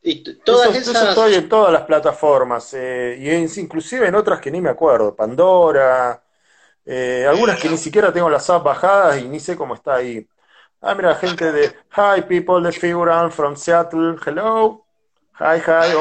y 0.09 0.23
todas 0.45 0.75
esas... 0.75 1.09
estoy 1.09 1.35
en 1.35 1.49
todas 1.49 1.73
las 1.73 1.83
plataformas, 1.83 2.73
eh, 2.73 3.17
y 3.19 3.59
inclusive 3.59 4.07
en 4.07 4.15
otras 4.15 4.39
que 4.39 4.49
ni 4.49 4.61
me 4.61 4.69
acuerdo, 4.69 5.15
Pandora, 5.15 6.23
algunas 7.29 7.59
que 7.59 7.69
ni 7.69 7.77
siquiera 7.77 8.13
tengo 8.13 8.29
las 8.29 8.49
apps 8.49 8.63
bajadas 8.63 9.19
y 9.19 9.27
ni 9.27 9.39
sé 9.39 9.55
cómo 9.57 9.75
está 9.75 9.95
ahí. 9.95 10.25
Ah, 10.81 10.95
mira, 10.95 11.15
gente 11.15 11.51
de 11.51 11.75
Hi 11.97 12.21
people, 12.21 12.63
the 12.63 12.71
figuran 12.71 13.31
from 13.31 13.55
Seattle, 13.55 14.15
hello. 14.25 14.85
Hi, 15.39 15.59
hi. 15.59 15.93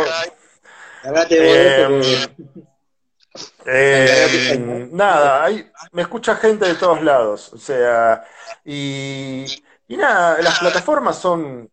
Eh, 3.66 4.88
nada, 4.92 5.44
hay, 5.44 5.68
me 5.92 6.02
escucha 6.02 6.36
gente 6.36 6.66
de 6.66 6.74
todos 6.74 7.02
lados, 7.02 7.52
o 7.52 7.58
sea, 7.58 8.24
y, 8.64 9.44
y 9.88 9.96
nada, 9.96 10.40
las 10.40 10.58
plataformas 10.60 11.18
son, 11.18 11.68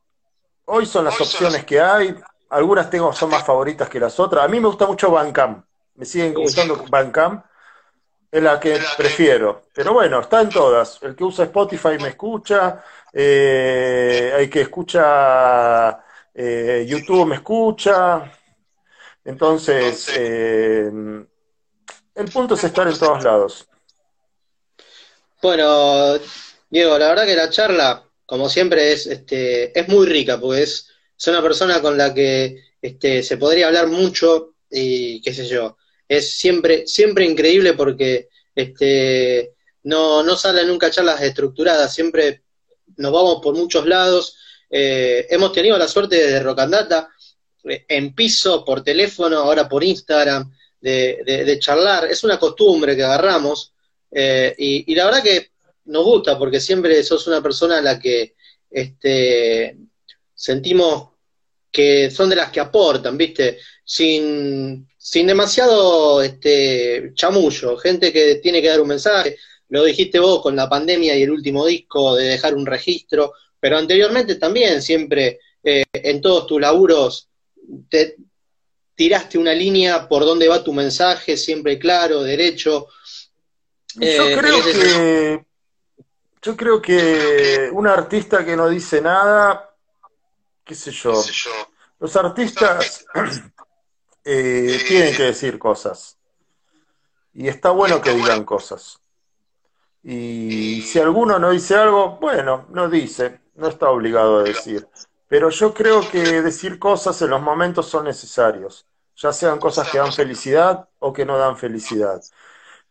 hoy 0.65 0.85
son 0.85 1.05
las 1.05 1.19
opciones 1.19 1.65
que 1.65 1.79
hay, 1.79 2.15
algunas 2.49 2.89
tengo 2.89 3.11
son 3.13 3.29
más 3.29 3.43
favoritas 3.43 3.89
que 3.89 3.99
las 3.99 4.19
otras. 4.19 4.45
A 4.45 4.47
mí 4.47 4.59
me 4.59 4.67
gusta 4.67 4.85
mucho 4.85 5.11
Bandcamp, 5.11 5.65
me 5.95 6.05
siguen 6.05 6.33
gustando 6.33 6.83
Bandcamp, 6.89 7.45
es 8.31 8.41
la 8.41 8.59
que 8.59 8.79
prefiero. 8.97 9.63
Pero 9.73 9.93
bueno, 9.93 10.19
está 10.19 10.41
en 10.41 10.49
todas. 10.49 10.99
El 11.03 11.15
que 11.15 11.23
usa 11.23 11.45
Spotify 11.45 11.97
me 11.99 12.09
escucha, 12.09 12.83
eh, 13.11 14.33
el 14.37 14.49
que 14.49 14.61
escucha 14.61 16.03
eh, 16.33 16.85
YouTube 16.87 17.27
me 17.27 17.35
escucha. 17.35 18.31
Entonces, 19.25 20.11
eh, 20.15 20.91
el 22.15 22.31
punto 22.31 22.55
es 22.55 22.63
estar 22.63 22.87
en 22.87 22.97
todos 22.97 23.23
lados. 23.23 23.67
Bueno, 25.41 26.17
Diego, 26.69 26.97
la 26.97 27.09
verdad 27.09 27.25
que 27.25 27.35
la 27.35 27.49
charla, 27.49 28.03
como 28.25 28.49
siempre, 28.49 28.91
es, 28.93 29.07
este, 29.07 29.77
es 29.77 29.87
muy 29.87 30.05
rica, 30.07 30.39
porque 30.39 30.63
es, 30.63 30.89
una 31.27 31.41
persona 31.41 31.81
con 31.81 31.97
la 31.97 32.13
que 32.13 32.61
este, 32.81 33.23
se 33.23 33.37
podría 33.37 33.67
hablar 33.67 33.87
mucho 33.87 34.55
y 34.69 35.21
qué 35.21 35.33
sé 35.33 35.47
yo. 35.47 35.77
Es 36.07 36.35
siempre, 36.35 36.85
siempre 36.85 37.25
increíble 37.25 37.73
porque 37.73 38.27
este, 38.53 39.53
no, 39.83 40.21
no 40.23 40.35
salen 40.35 40.67
nunca 40.67 40.91
charlas 40.91 41.21
estructuradas, 41.21 41.93
siempre 41.93 42.43
nos 42.97 43.11
vamos 43.11 43.39
por 43.41 43.55
muchos 43.55 43.85
lados. 43.85 44.37
Eh, 44.69 45.27
hemos 45.29 45.53
tenido 45.53 45.77
la 45.77 45.87
suerte 45.87 46.15
de 46.15 46.39
Rocandata 46.41 47.09
eh, 47.63 47.85
en 47.87 48.13
piso, 48.13 48.63
por 48.65 48.83
teléfono, 48.83 49.37
ahora 49.37 49.67
por 49.67 49.83
Instagram, 49.83 50.51
de, 50.79 51.57
charlar. 51.59 52.05
Es 52.05 52.23
una 52.23 52.37
costumbre 52.37 52.95
que 52.95 53.03
agarramos 53.03 53.73
eh, 54.11 54.53
y, 54.57 54.93
la 54.95 55.05
verdad 55.05 55.23
que 55.23 55.52
nos 55.85 56.03
gusta 56.03 56.37
porque 56.37 56.59
siempre 56.59 57.03
sos 57.03 57.27
una 57.27 57.41
persona 57.41 57.77
a 57.77 57.81
la 57.81 57.99
que 57.99 58.35
este, 58.69 59.77
sentimos 60.33 61.09
que 61.71 62.11
son 62.11 62.29
de 62.29 62.35
las 62.35 62.51
que 62.51 62.59
aportan, 62.59 63.17
¿viste? 63.17 63.59
Sin, 63.83 64.87
sin 64.97 65.27
demasiado 65.27 66.21
este, 66.21 67.11
chamullo, 67.15 67.77
gente 67.77 68.13
que 68.13 68.35
tiene 68.35 68.61
que 68.61 68.69
dar 68.69 68.79
un 68.79 68.87
mensaje. 68.87 69.37
Lo 69.69 69.83
dijiste 69.83 70.19
vos 70.19 70.41
con 70.41 70.55
la 70.55 70.69
pandemia 70.69 71.17
y 71.17 71.23
el 71.23 71.31
último 71.31 71.65
disco 71.65 72.15
de 72.15 72.25
dejar 72.25 72.53
un 72.53 72.65
registro, 72.65 73.33
pero 73.59 73.77
anteriormente 73.77 74.35
también, 74.35 74.81
siempre 74.81 75.39
eh, 75.63 75.83
en 75.93 76.21
todos 76.21 76.45
tus 76.45 76.61
laburos, 76.61 77.27
te 77.89 78.17
tiraste 78.95 79.37
una 79.37 79.53
línea 79.53 80.07
por 80.07 80.25
dónde 80.25 80.47
va 80.47 80.63
tu 80.63 80.73
mensaje, 80.73 81.37
siempre 81.37 81.79
claro, 81.79 82.21
derecho. 82.21 82.87
yo 83.95 84.29
eh, 84.29 84.37
creo 84.37 84.63
que 84.63 85.45
yo 86.43 86.57
creo 86.57 86.81
que 86.81 87.69
un 87.71 87.87
artista 87.87 88.43
que 88.43 88.55
no 88.55 88.67
dice 88.67 89.01
nada, 89.01 89.73
qué 90.63 90.75
sé 90.75 90.91
yo, 90.91 91.13
los 91.99 92.15
artistas 92.17 93.05
eh, 94.25 94.83
tienen 94.87 95.15
que 95.15 95.23
decir 95.23 95.57
cosas. 95.57 96.17
Y 97.33 97.47
está 97.47 97.71
bueno 97.71 98.01
que 98.01 98.13
digan 98.13 98.43
cosas. 98.43 98.99
Y 100.03 100.81
si 100.81 100.99
alguno 100.99 101.39
no 101.39 101.51
dice 101.51 101.75
algo, 101.75 102.17
bueno, 102.17 102.65
no 102.69 102.89
dice, 102.89 103.39
no 103.55 103.69
está 103.69 103.89
obligado 103.89 104.39
a 104.39 104.43
decir. 104.43 104.85
Pero 105.29 105.49
yo 105.49 105.73
creo 105.73 106.07
que 106.11 106.41
decir 106.41 106.77
cosas 106.77 107.21
en 107.21 107.29
los 107.29 107.41
momentos 107.41 107.87
son 107.87 108.03
necesarios, 108.03 108.85
ya 109.15 109.31
sean 109.31 109.59
cosas 109.59 109.89
que 109.89 109.97
dan 109.97 110.11
felicidad 110.11 110.89
o 110.99 111.13
que 111.13 111.25
no 111.25 111.37
dan 111.37 111.57
felicidad. 111.57 112.21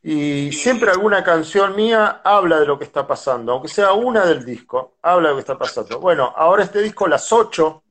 Y 0.04 0.50
siempre 0.50 0.90
alguna 0.90 1.22
canción 1.22 1.76
mía 1.76 2.22
habla 2.24 2.58
de 2.58 2.66
lo 2.66 2.76
que 2.76 2.84
está 2.84 3.06
pasando, 3.06 3.52
aunque 3.52 3.68
sea 3.68 3.92
una 3.92 4.26
del 4.26 4.44
disco, 4.44 4.96
habla 5.00 5.28
de 5.28 5.34
lo 5.34 5.36
que 5.36 5.42
está 5.42 5.58
pasando. 5.58 6.00
Bueno, 6.00 6.32
ahora 6.36 6.64
este 6.64 6.82
disco, 6.82 7.06
las 7.06 7.32
ocho, 7.32 7.84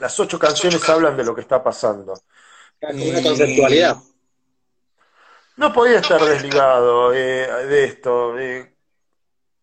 las 0.00 0.18
ocho 0.18 0.36
canciones 0.36 0.88
hablan 0.88 1.16
de 1.16 1.24
lo 1.24 1.32
que 1.32 1.42
está 1.42 1.62
pasando. 1.62 2.14
Una 2.80 3.22
conceptualidad. 3.22 3.98
No 5.56 5.72
podía 5.72 6.00
estar 6.00 6.20
desligado 6.24 7.14
eh, 7.14 7.66
de 7.66 7.84
esto. 7.84 8.36
Eh, 8.38 8.74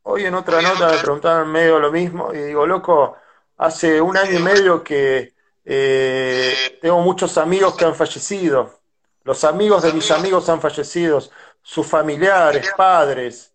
hoy 0.03 0.25
en 0.25 0.35
otra 0.35 0.61
nota 0.61 0.91
me 0.91 0.97
preguntaban 0.97 1.51
medio 1.51 1.77
lo 1.79 1.91
mismo 1.91 2.33
y 2.33 2.37
digo, 2.37 2.65
loco, 2.65 3.17
hace 3.57 3.99
un 3.99 4.15
año 4.15 4.39
y 4.39 4.43
medio 4.43 4.81
que 4.81 5.33
eh, 5.65 6.77
tengo 6.81 7.01
muchos 7.01 7.37
amigos 7.37 7.75
que 7.75 7.83
han 7.83 7.95
fallecido 7.95 8.84
los 9.25 9.43
amigos 9.43 9.83
de 9.83 9.91
mis 9.91 10.09
amigos. 10.11 10.47
han 10.47 10.61
fallecido, 10.61 11.21
sus 11.61 11.85
familiares, 11.85 12.71
padres, 12.77 13.51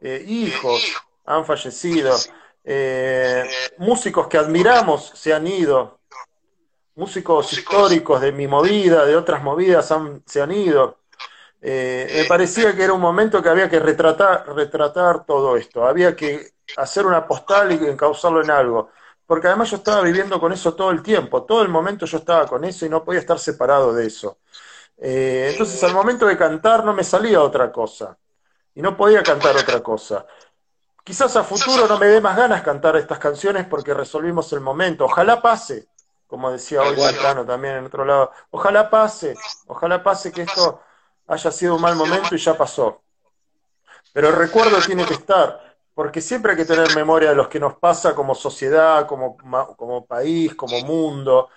eh, 0.00 0.22
hijos 0.26 0.82
han 1.24 1.46
fallecido, 1.46 2.14
eh, 2.62 3.48
músicos 3.78 4.26
que 4.26 4.36
admiramos 4.36 5.12
se 5.14 5.32
han 5.32 5.46
ido, 5.46 6.00
músicos 6.96 7.52
históricos 7.52 8.20
de 8.20 8.32
mi 8.32 8.46
movida, 8.46 9.06
de 9.06 9.16
otras 9.16 9.42
movidas 9.42 9.92
se 10.26 10.42
han 10.42 10.52
ido. 10.52 10.98
Eh, 11.62 12.22
me 12.22 12.24
parecía 12.26 12.76
que 12.76 12.82
era 12.82 12.92
un 12.92 13.00
momento 13.00 13.42
que 13.42 13.48
había 13.48 13.68
que 13.70 13.78
retratar, 13.78 14.54
retratar 14.54 15.24
todo 15.24 15.56
esto, 15.56 15.86
había 15.86 16.14
que 16.14 16.52
hacer 16.76 17.06
una 17.06 17.26
postal 17.26 17.72
y 17.72 17.86
encauzarlo 17.86 18.42
en 18.42 18.50
algo. 18.50 18.90
Porque 19.24 19.48
además 19.48 19.70
yo 19.70 19.76
estaba 19.78 20.02
viviendo 20.02 20.38
con 20.38 20.52
eso 20.52 20.74
todo 20.74 20.90
el 20.90 21.02
tiempo, 21.02 21.44
todo 21.44 21.62
el 21.62 21.68
momento 21.68 22.06
yo 22.06 22.18
estaba 22.18 22.46
con 22.46 22.64
eso 22.64 22.86
y 22.86 22.88
no 22.88 23.04
podía 23.04 23.20
estar 23.20 23.38
separado 23.38 23.92
de 23.92 24.06
eso. 24.06 24.38
Eh, 24.98 25.50
entonces 25.52 25.82
al 25.84 25.92
momento 25.92 26.26
de 26.26 26.36
cantar 26.36 26.84
no 26.84 26.94
me 26.94 27.04
salía 27.04 27.40
otra 27.42 27.70
cosa. 27.70 28.16
Y 28.74 28.82
no 28.82 28.96
podía 28.96 29.22
cantar 29.22 29.56
otra 29.56 29.80
cosa. 29.82 30.26
Quizás 31.02 31.36
a 31.36 31.44
futuro 31.44 31.86
no 31.86 31.98
me 31.98 32.06
dé 32.06 32.20
más 32.20 32.36
ganas 32.36 32.62
cantar 32.62 32.96
estas 32.96 33.18
canciones 33.18 33.66
porque 33.66 33.94
resolvimos 33.94 34.52
el 34.52 34.60
momento. 34.60 35.04
Ojalá 35.04 35.40
pase, 35.40 35.88
como 36.26 36.50
decía 36.50 36.82
hoy 36.82 36.96
Marcano 36.96 37.46
también 37.46 37.76
en 37.76 37.86
otro 37.86 38.04
lado. 38.04 38.32
Ojalá 38.50 38.90
pase, 38.90 39.36
ojalá 39.66 40.02
pase 40.02 40.32
que 40.32 40.42
esto 40.42 40.80
haya 41.28 41.50
sido 41.50 41.76
un 41.76 41.82
mal 41.82 41.96
momento 41.96 42.34
y 42.34 42.38
ya 42.38 42.56
pasó. 42.56 43.02
Pero 44.12 44.28
el 44.28 44.34
recuerdo 44.34 44.78
tiene 44.84 45.04
que 45.04 45.14
estar, 45.14 45.76
porque 45.94 46.20
siempre 46.20 46.52
hay 46.52 46.58
que 46.58 46.64
tener 46.64 46.94
memoria 46.94 47.30
de 47.30 47.36
lo 47.36 47.48
que 47.48 47.60
nos 47.60 47.76
pasa 47.76 48.14
como 48.14 48.34
sociedad, 48.34 49.06
como, 49.06 49.36
como 49.76 50.06
país, 50.06 50.54
como 50.54 50.80
mundo. 50.80 51.48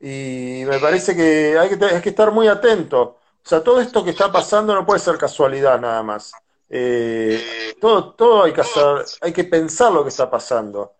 Y 0.00 0.62
me 0.66 0.78
parece 0.78 1.16
que 1.16 1.58
hay 1.58 1.68
que, 1.70 1.78
que 2.00 2.08
estar 2.08 2.30
muy 2.30 2.48
atento. 2.48 3.00
O 3.02 3.48
sea, 3.48 3.62
todo 3.62 3.80
esto 3.80 4.04
que 4.04 4.10
está 4.10 4.30
pasando 4.30 4.74
no 4.74 4.84
puede 4.84 5.00
ser 5.00 5.16
casualidad 5.18 5.80
nada 5.80 6.02
más. 6.02 6.32
Eh, 6.68 7.74
todo, 7.80 8.12
todo 8.14 8.44
hay 8.44 8.52
que 8.52 8.60
hacer, 8.60 9.04
hay 9.22 9.32
que 9.32 9.44
pensar 9.44 9.90
lo 9.92 10.02
que 10.02 10.10
está 10.10 10.30
pasando. 10.30 10.94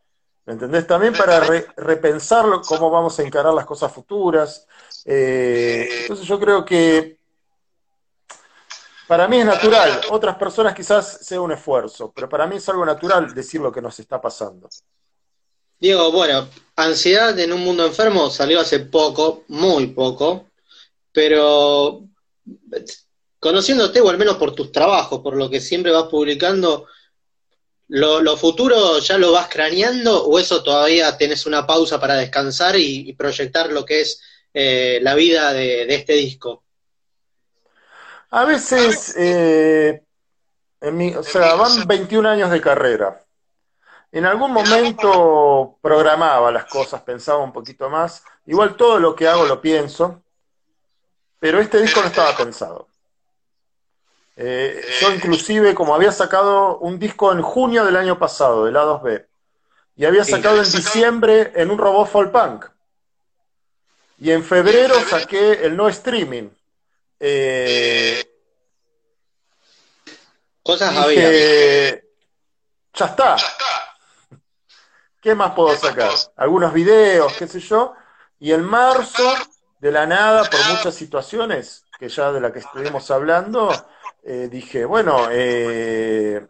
¿Me 0.47 0.55
entendés? 0.55 0.87
También 0.87 1.13
para 1.13 1.41
repensarlo, 1.77 2.63
cómo 2.63 2.91
vamos 2.91 3.19
a 3.19 3.23
encarar 3.23 3.53
las 3.53 3.67
cosas 3.67 3.93
futuras. 3.93 4.67
Eh, 5.05 5.87
entonces 6.01 6.27
yo 6.27 6.41
creo 6.41 6.65
que 6.65 7.19
para 9.07 9.29
mí 9.29 9.41
es 9.41 9.47
natural. 9.47 10.01
Otras 10.11 10.37
personas 10.37 10.75
quizás 10.75 11.19
sea 11.27 11.41
un 11.41 11.53
esfuerzo, 11.53 12.13
pero 12.15 12.29
para 12.29 12.47
mí 12.47 12.57
es 12.57 12.69
algo 12.69 12.87
natural 12.87 13.35
decir 13.35 13.61
lo 13.61 13.71
que 13.71 13.83
nos 13.83 13.99
está 14.01 14.21
pasando. 14.21 14.69
Diego, 15.81 16.11
bueno, 16.11 16.49
Ansiedad 16.79 17.37
en 17.41 17.53
un 17.53 17.65
mundo 17.65 17.85
enfermo 17.85 18.31
salió 18.31 18.61
hace 18.61 18.79
poco, 18.79 19.43
muy 19.49 19.89
poco, 19.89 20.47
pero 21.13 22.05
conociéndote, 23.41 24.01
o 24.01 24.09
al 24.09 24.17
menos 24.17 24.37
por 24.37 24.55
tus 24.55 24.71
trabajos, 24.71 25.21
por 25.21 25.37
lo 25.37 25.51
que 25.51 25.61
siempre 25.61 25.91
vas 25.91 26.05
publicando, 26.05 26.87
¿lo, 27.89 28.37
futuro 28.37 29.01
ya 29.01 29.19
lo 29.19 29.33
vas 29.33 29.49
craneando 29.49 30.25
o 30.25 30.39
eso 30.39 30.63
todavía 30.63 31.17
tenés 31.17 31.47
una 31.47 31.67
pausa 31.67 31.99
para 31.99 32.15
descansar 32.15 32.77
y, 32.77 33.13
proyectar 33.15 33.73
lo 33.73 33.85
que 33.85 34.03
es 34.03 34.21
eh, 34.55 35.01
la 35.03 35.17
vida 35.17 35.53
de, 35.53 35.93
este 35.93 36.13
disco? 36.13 36.63
A 38.31 38.45
veces, 38.45 39.17
eh, 39.17 40.03
o 40.81 41.23
sea, 41.25 41.55
van 41.55 41.89
21 41.89 42.29
años 42.29 42.51
de 42.53 42.61
carrera. 42.61 43.25
En 44.11 44.25
algún 44.25 44.53
momento 44.53 45.79
programaba 45.83 46.51
las 46.51 46.65
cosas, 46.65 47.03
pensaba 47.03 47.39
un 47.39 47.53
poquito 47.53 47.91
más. 47.91 48.25
Igual 48.47 48.77
todo 48.77 48.99
lo 48.99 49.15
que 49.15 49.29
hago 49.29 49.45
lo 49.45 49.61
pienso, 49.61 50.23
pero 51.39 51.61
este 51.61 51.81
disco 51.81 52.01
no 52.01 52.07
estaba 52.07 52.37
pensado. 52.37 52.89
Eh, 54.37 54.83
yo 55.01 55.13
inclusive, 55.13 55.75
como 55.75 55.95
había 55.95 56.13
sacado 56.13 56.79
un 56.79 56.99
disco 56.99 57.33
en 57.33 57.43
junio 57.43 57.85
del 57.85 57.97
año 57.97 58.19
pasado, 58.19 58.65
del 58.65 58.77
A2B, 58.77 59.27
y 59.97 60.05
había 60.05 60.25
sacado 60.25 60.59
en 60.63 60.71
diciembre 60.71 61.53
en 61.57 61.71
un 61.71 61.79
robot 61.79 62.09
Fall 62.09 62.31
Punk, 62.31 62.67
y 64.19 64.31
en 64.31 64.45
febrero 64.45 64.95
saqué 65.09 65.65
el 65.67 65.77
no 65.77 65.89
streaming. 65.89 66.49
Eh, 67.21 68.25
Cosas 70.63 70.97
había. 70.97 71.31
Ya 72.95 73.07
está. 73.07 73.37
¿Qué 75.21 75.35
más 75.35 75.53
puedo 75.53 75.77
sacar? 75.77 76.11
Algunos 76.37 76.73
videos, 76.73 77.37
qué 77.37 77.49
sé 77.49 77.61
yo. 77.61 77.95
Y 78.39 78.53
en 78.53 78.63
marzo, 78.63 79.25
de 79.81 79.91
la 79.91 80.07
nada, 80.07 80.45
por 80.49 80.61
muchas 80.71 80.95
situaciones, 80.95 81.85
que 81.99 82.09
ya 82.09 82.33
de 82.33 82.41
la 82.41 82.53
que 82.53 82.61
estuvimos 82.61 83.11
hablando, 83.11 83.71
eh, 84.23 84.49
dije, 84.51 84.85
bueno, 84.85 85.29
eh, 85.31 86.47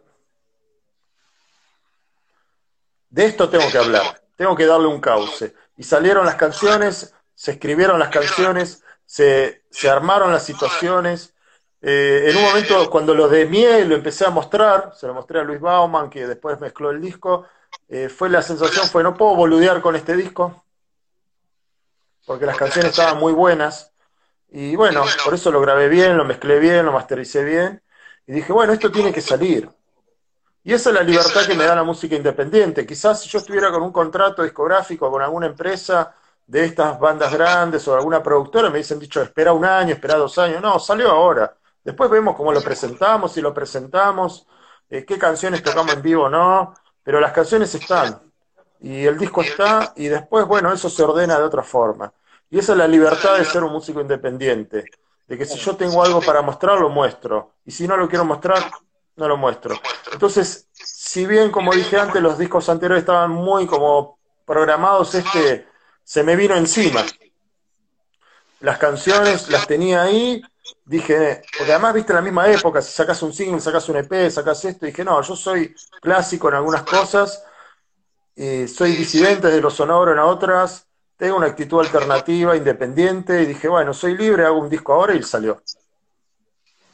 de 3.09 3.25
esto 3.25 3.49
tengo 3.49 3.71
que 3.71 3.77
hablar, 3.77 4.21
tengo 4.35 4.55
que 4.55 4.67
darle 4.67 4.87
un 4.87 5.01
cauce. 5.01 5.55
Y 5.77 5.83
salieron 5.83 6.25
las 6.25 6.35
canciones, 6.35 7.13
se 7.33 7.51
escribieron 7.51 7.97
las 7.99 8.09
canciones, 8.09 8.83
se, 9.05 9.63
se 9.71 9.89
armaron 9.89 10.31
las 10.31 10.43
situaciones. 10.45 11.33
Eh, 11.81 12.25
en 12.27 12.37
un 12.37 12.43
momento, 12.43 12.89
cuando 12.91 13.15
lo 13.15 13.27
de 13.27 13.45
Miel 13.47 13.89
lo 13.89 13.95
empecé 13.95 14.25
a 14.25 14.29
mostrar, 14.29 14.93
se 14.95 15.07
lo 15.07 15.15
mostré 15.15 15.39
a 15.39 15.43
Luis 15.43 15.59
Bauman, 15.59 16.09
que 16.09 16.27
después 16.27 16.59
mezcló 16.59 16.91
el 16.91 17.01
disco, 17.01 17.47
eh, 17.89 18.07
fue 18.07 18.29
la 18.29 18.41
sensación, 18.43 18.87
fue, 18.87 19.03
no 19.03 19.17
puedo 19.17 19.35
boludear 19.35 19.81
con 19.81 19.95
este 19.95 20.15
disco, 20.15 20.63
porque 22.25 22.45
las 22.45 22.55
canciones 22.55 22.91
estaban 22.91 23.19
muy 23.19 23.33
buenas. 23.33 23.91
Y 24.51 24.75
bueno, 24.75 25.03
por 25.25 25.33
eso 25.33 25.51
lo 25.51 25.59
grabé 25.61 25.89
bien, 25.89 26.15
lo 26.15 26.23
mezclé 26.23 26.59
bien, 26.59 26.85
lo 26.85 26.91
mastericé 26.91 27.43
bien. 27.43 27.81
Y 28.27 28.33
dije, 28.33 28.53
bueno, 28.53 28.73
esto 28.73 28.91
tiene 28.91 29.11
que 29.11 29.21
salir. 29.21 29.69
Y 30.63 30.73
esa 30.73 30.89
es 30.89 30.95
la 30.95 31.01
libertad 31.01 31.47
que 31.47 31.55
me 31.55 31.65
da 31.65 31.75
la 31.75 31.83
música 31.83 32.15
independiente. 32.15 32.85
Quizás 32.85 33.21
si 33.21 33.29
yo 33.29 33.39
estuviera 33.39 33.71
con 33.71 33.81
un 33.81 33.91
contrato 33.91 34.43
discográfico 34.43 35.09
con 35.09 35.21
alguna 35.23 35.47
empresa 35.47 36.13
de 36.45 36.65
estas 36.65 36.99
bandas 36.99 37.33
grandes 37.33 37.87
o 37.87 37.95
alguna 37.95 38.21
productora, 38.21 38.69
me 38.69 38.79
dicen 38.79 38.99
dicho, 38.99 39.21
espera 39.21 39.51
un 39.53 39.65
año, 39.65 39.93
espera 39.93 40.15
dos 40.15 40.37
años. 40.37 40.61
No, 40.61 40.77
salió 40.79 41.09
ahora. 41.09 41.55
Después 41.83 42.09
vemos 42.11 42.35
cómo 42.35 42.51
lo 42.51 42.61
presentamos, 42.61 43.31
si 43.31 43.41
lo 43.41 43.51
presentamos, 43.51 44.45
eh, 44.89 45.05
qué 45.05 45.17
canciones 45.17 45.63
tocamos 45.63 45.93
en 45.93 46.01
vivo 46.03 46.25
o 46.25 46.29
no, 46.29 46.75
pero 47.03 47.19
las 47.19 47.31
canciones 47.31 47.73
están. 47.75 48.21
Y 48.81 49.05
el 49.05 49.17
disco 49.17 49.41
está, 49.41 49.93
y 49.95 50.07
después, 50.07 50.45
bueno, 50.45 50.71
eso 50.71 50.89
se 50.89 51.03
ordena 51.03 51.37
de 51.37 51.43
otra 51.43 51.63
forma. 51.63 52.11
Y 52.49 52.59
esa 52.59 52.71
es 52.71 52.77
la 52.77 52.87
libertad 52.87 53.37
de 53.37 53.45
ser 53.45 53.63
un 53.63 53.73
músico 53.73 54.01
independiente. 54.01 54.85
De 55.27 55.37
que 55.37 55.45
si 55.45 55.59
yo 55.59 55.75
tengo 55.75 56.03
algo 56.03 56.21
para 56.21 56.41
mostrar, 56.41 56.79
lo 56.79 56.89
muestro. 56.89 57.53
Y 57.65 57.71
si 57.71 57.87
no 57.87 57.97
lo 57.97 58.07
quiero 58.07 58.25
mostrar, 58.25 58.71
no 59.15 59.27
lo 59.27 59.37
muestro. 59.37 59.75
Entonces, 60.11 60.67
si 60.71 61.25
bien, 61.25 61.51
como 61.51 61.73
dije 61.73 61.99
antes, 61.99 62.21
los 62.21 62.37
discos 62.37 62.69
anteriores 62.69 63.03
estaban 63.03 63.31
muy 63.31 63.67
como 63.67 64.17
programados, 64.45 65.13
este 65.13 65.67
se 66.03 66.23
me 66.23 66.35
vino 66.35 66.55
encima. 66.55 67.05
Las 68.61 68.79
canciones 68.79 69.49
las 69.49 69.67
tenía 69.67 70.01
ahí, 70.01 70.41
dije, 70.85 71.41
porque 71.57 71.71
además 71.71 71.93
viste 71.93 72.13
la 72.13 72.21
misma 72.21 72.51
época, 72.51 72.81
si 72.81 72.91
sacas 72.91 73.21
un 73.21 73.33
single, 73.33 73.61
sacas 73.61 73.87
un 73.89 73.97
EP, 73.97 74.29
sacas 74.29 74.63
esto, 74.65 74.85
dije, 74.85 75.03
no, 75.03 75.21
yo 75.21 75.35
soy 75.35 75.75
clásico 76.01 76.49
en 76.49 76.55
algunas 76.55 76.83
cosas, 76.83 77.43
eh, 78.35 78.67
soy 78.67 78.93
disidente 78.93 79.47
de 79.47 79.61
lo 79.61 79.69
sonoro 79.69 80.11
en 80.11 80.19
otras, 80.19 80.85
tengo 81.17 81.37
una 81.37 81.47
actitud 81.47 81.79
alternativa, 81.79 82.55
independiente, 82.55 83.41
y 83.41 83.45
dije, 83.45 83.67
bueno, 83.67 83.93
soy 83.93 84.17
libre, 84.17 84.45
hago 84.45 84.59
un 84.59 84.69
disco 84.69 84.93
ahora 84.93 85.13
y 85.13 85.23
salió. 85.23 85.61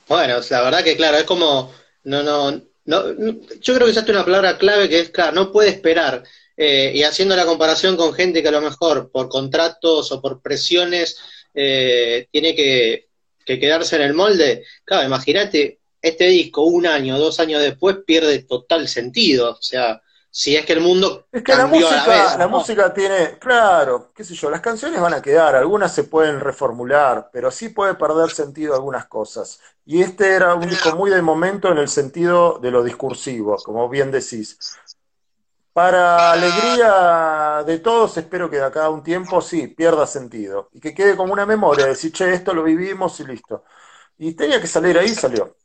Bueno, 0.07 0.39
la 0.49 0.61
verdad 0.61 0.83
que 0.83 0.95
claro, 0.95 1.17
es 1.17 1.23
como 1.23 1.71
no, 2.05 2.23
no, 2.23 2.61
no, 2.85 3.11
yo 3.59 3.73
creo 3.73 3.85
que 3.85 3.91
usaste 3.91 4.11
una 4.11 4.23
palabra 4.23 4.57
clave 4.57 4.87
que 4.87 4.99
es, 4.99 5.09
claro, 5.09 5.33
no 5.33 5.51
puede 5.51 5.69
esperar. 5.69 6.23
Eh, 6.57 6.93
y 6.95 7.03
haciendo 7.03 7.35
la 7.35 7.45
comparación 7.45 7.97
con 7.97 8.13
gente 8.13 8.41
que 8.41 8.47
a 8.47 8.51
lo 8.51 8.61
mejor 8.61 9.11
por 9.11 9.27
contratos 9.27 10.11
o 10.11 10.21
por 10.21 10.41
presiones 10.41 11.17
eh, 11.53 12.27
tiene 12.31 12.55
que, 12.55 13.09
que, 13.45 13.59
quedarse 13.59 13.95
en 13.95 14.01
el 14.01 14.13
molde, 14.13 14.63
claro, 14.83 15.05
imagínate, 15.05 15.79
este 16.01 16.25
disco 16.25 16.63
un 16.63 16.85
año, 16.85 17.17
dos 17.17 17.39
años 17.39 17.61
después 17.61 17.97
pierde 18.05 18.43
total 18.43 18.87
sentido. 18.87 19.53
O 19.53 19.61
sea, 19.61 20.01
si 20.29 20.55
es 20.55 20.65
que 20.65 20.73
el 20.73 20.81
mundo 20.81 21.27
es 21.31 21.43
que 21.43 21.55
la 21.55 21.65
música, 21.65 22.37
la, 22.37 22.47
música 22.47 22.93
tiene, 22.93 23.39
claro, 23.39 24.11
qué 24.13 24.23
sé 24.23 24.35
yo, 24.35 24.49
las 24.49 24.61
canciones 24.61 24.99
van 24.99 25.13
a 25.13 25.21
quedar, 25.21 25.55
algunas 25.55 25.95
se 25.95 26.03
pueden 26.03 26.41
reformular, 26.41 27.29
pero 27.31 27.49
sí 27.49 27.69
puede 27.69 27.95
perder 27.95 28.29
sentido 28.31 28.75
algunas 28.75 29.05
cosas. 29.05 29.61
Y 29.85 30.01
este 30.01 30.33
era 30.33 30.53
un 30.53 30.67
disco 30.67 30.95
muy 30.95 31.09
de 31.09 31.21
momento 31.21 31.71
en 31.71 31.77
el 31.77 31.87
sentido 31.87 32.59
de 32.61 32.69
lo 32.69 32.83
discursivo, 32.83 33.55
como 33.63 33.87
bien 33.87 34.11
decís. 34.11 34.57
Para 35.75 36.31
alegría 36.31 37.61
de 37.67 37.79
todos, 37.79 38.15
espero 38.15 38.49
que 38.49 38.55
de 38.55 38.63
acá 38.63 38.85
a 38.85 38.89
un 38.89 39.03
tiempo 39.03 39.41
sí 39.41 39.67
pierda 39.67 40.07
sentido 40.07 40.69
y 40.71 40.79
que 40.79 40.95
quede 40.95 41.17
como 41.17 41.33
una 41.33 41.45
memoria, 41.45 41.85
decir, 41.85 42.13
che, 42.13 42.33
esto 42.33 42.53
lo 42.53 42.63
vivimos 42.63 43.19
y 43.19 43.25
listo. 43.25 43.65
Y 44.17 44.31
tenía 44.35 44.61
que 44.61 44.67
salir 44.67 44.97
ahí, 44.97 45.09
salió. 45.09 45.57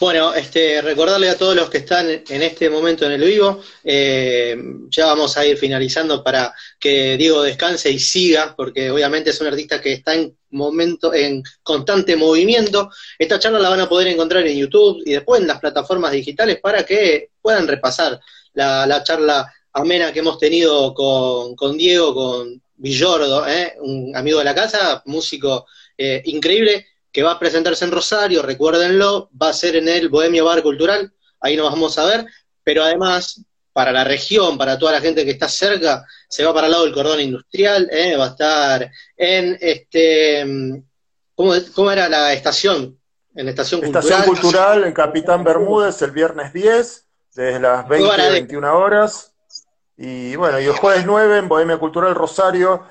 Bueno, 0.00 0.32
este, 0.34 0.80
recordarle 0.80 1.28
a 1.28 1.36
todos 1.36 1.54
los 1.54 1.68
que 1.68 1.78
están 1.78 2.08
en 2.08 2.42
este 2.42 2.70
momento 2.70 3.04
en 3.04 3.12
el 3.12 3.20
vivo, 3.20 3.60
eh, 3.84 4.56
ya 4.88 5.04
vamos 5.04 5.36
a 5.36 5.44
ir 5.44 5.58
finalizando 5.58 6.24
para 6.24 6.54
que 6.80 7.18
Diego 7.18 7.42
descanse 7.42 7.90
y 7.90 7.98
siga, 7.98 8.56
porque 8.56 8.90
obviamente 8.90 9.28
es 9.30 9.40
un 9.42 9.48
artista 9.48 9.82
que 9.82 9.92
está 9.92 10.14
en 10.14 10.34
momento, 10.48 11.12
en 11.12 11.42
constante 11.62 12.16
movimiento. 12.16 12.90
Esta 13.18 13.38
charla 13.38 13.58
la 13.58 13.68
van 13.68 13.80
a 13.80 13.88
poder 13.90 14.08
encontrar 14.08 14.46
en 14.46 14.56
YouTube 14.56 15.02
y 15.04 15.12
después 15.12 15.42
en 15.42 15.46
las 15.46 15.60
plataformas 15.60 16.12
digitales 16.12 16.58
para 16.58 16.86
que 16.86 17.32
puedan 17.42 17.68
repasar 17.68 18.18
la, 18.54 19.02
charla 19.02 19.52
amena 19.72 20.12
que 20.12 20.20
hemos 20.20 20.38
tenido 20.38 20.94
con, 20.94 21.76
Diego, 21.76 22.14
con 22.14 22.62
Villordo, 22.74 23.46
¿eh? 23.48 23.74
un 23.80 24.14
amigo 24.16 24.38
de 24.38 24.44
la 24.44 24.54
casa, 24.54 25.02
músico 25.06 25.66
eh, 25.96 26.22
increíble 26.26 26.86
que 27.10 27.22
va 27.22 27.32
a 27.32 27.38
presentarse 27.38 27.84
en 27.84 27.92
Rosario, 27.92 28.42
recuérdenlo, 28.42 29.30
va 29.40 29.50
a 29.50 29.52
ser 29.52 29.76
en 29.76 29.88
el 29.88 30.08
Bohemio 30.08 30.46
Bar 30.46 30.62
Cultural, 30.62 31.12
ahí 31.40 31.56
nos 31.56 31.70
vamos 31.70 31.98
a 31.98 32.06
ver, 32.06 32.26
pero 32.64 32.82
además, 32.82 33.42
para 33.72 33.92
la 33.92 34.04
región, 34.04 34.56
para 34.56 34.78
toda 34.78 34.92
la 34.92 35.00
gente 35.00 35.24
que 35.24 35.32
está 35.32 35.48
cerca, 35.48 36.06
se 36.28 36.44
va 36.44 36.54
para 36.54 36.66
el 36.66 36.72
lado 36.72 36.84
del 36.84 36.94
cordón 36.94 37.20
industrial, 37.20 37.88
¿eh? 37.92 38.16
va 38.16 38.26
a 38.26 38.30
estar 38.30 38.90
en 39.16 39.58
este, 39.60 40.82
¿cómo, 41.34 41.90
era 41.90 42.08
la 42.08 42.32
estación? 42.32 42.98
En 43.34 43.48
estación 43.48 43.80
cultural. 43.80 44.04
Estación 44.04 44.36
cultural 44.36 44.84
en 44.84 44.92
Capitán 44.92 45.44
Bermúdez 45.44 46.00
el 46.02 46.12
viernes 46.12 46.52
10, 46.52 47.06
desde 47.34 47.60
las 47.60 47.88
20 47.88 48.22
a 48.22 48.30
21 48.30 48.78
horas. 48.78 49.32
Y 49.96 50.36
bueno, 50.36 50.58
y 50.60 50.64
el 50.64 50.72
jueves 50.72 51.04
9 51.06 51.38
en 51.38 51.48
Bohemia 51.48 51.78
Cultural 51.78 52.14
Rosario. 52.14 52.84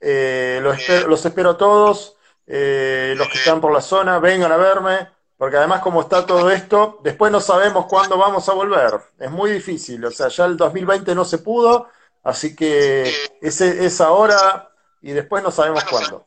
Eh, 0.00 0.60
los, 0.62 0.78
espero, 0.78 1.08
los 1.08 1.24
espero 1.24 1.50
a 1.50 1.56
todos. 1.56 2.16
Eh, 2.46 3.14
los 3.16 3.28
que 3.28 3.38
están 3.38 3.60
por 3.60 3.72
la 3.72 3.80
zona, 3.80 4.18
vengan 4.18 4.50
a 4.50 4.56
verme, 4.56 5.08
porque 5.36 5.56
además 5.56 5.80
como 5.80 6.02
está 6.02 6.26
todo 6.26 6.50
esto, 6.50 7.00
después 7.02 7.30
no 7.30 7.40
sabemos 7.40 7.86
cuándo 7.86 8.18
vamos 8.18 8.48
a 8.48 8.52
volver. 8.52 9.00
Es 9.18 9.30
muy 9.30 9.52
difícil, 9.52 10.04
o 10.04 10.10
sea, 10.10 10.28
ya 10.28 10.46
el 10.46 10.56
2020 10.56 11.14
no 11.14 11.24
se 11.24 11.38
pudo, 11.38 11.88
así 12.22 12.56
que 12.56 13.12
ese, 13.40 13.84
es 13.86 14.00
ahora 14.00 14.70
y 15.00 15.12
después 15.12 15.42
no 15.42 15.50
sabemos 15.50 15.84
cuándo. 15.84 16.26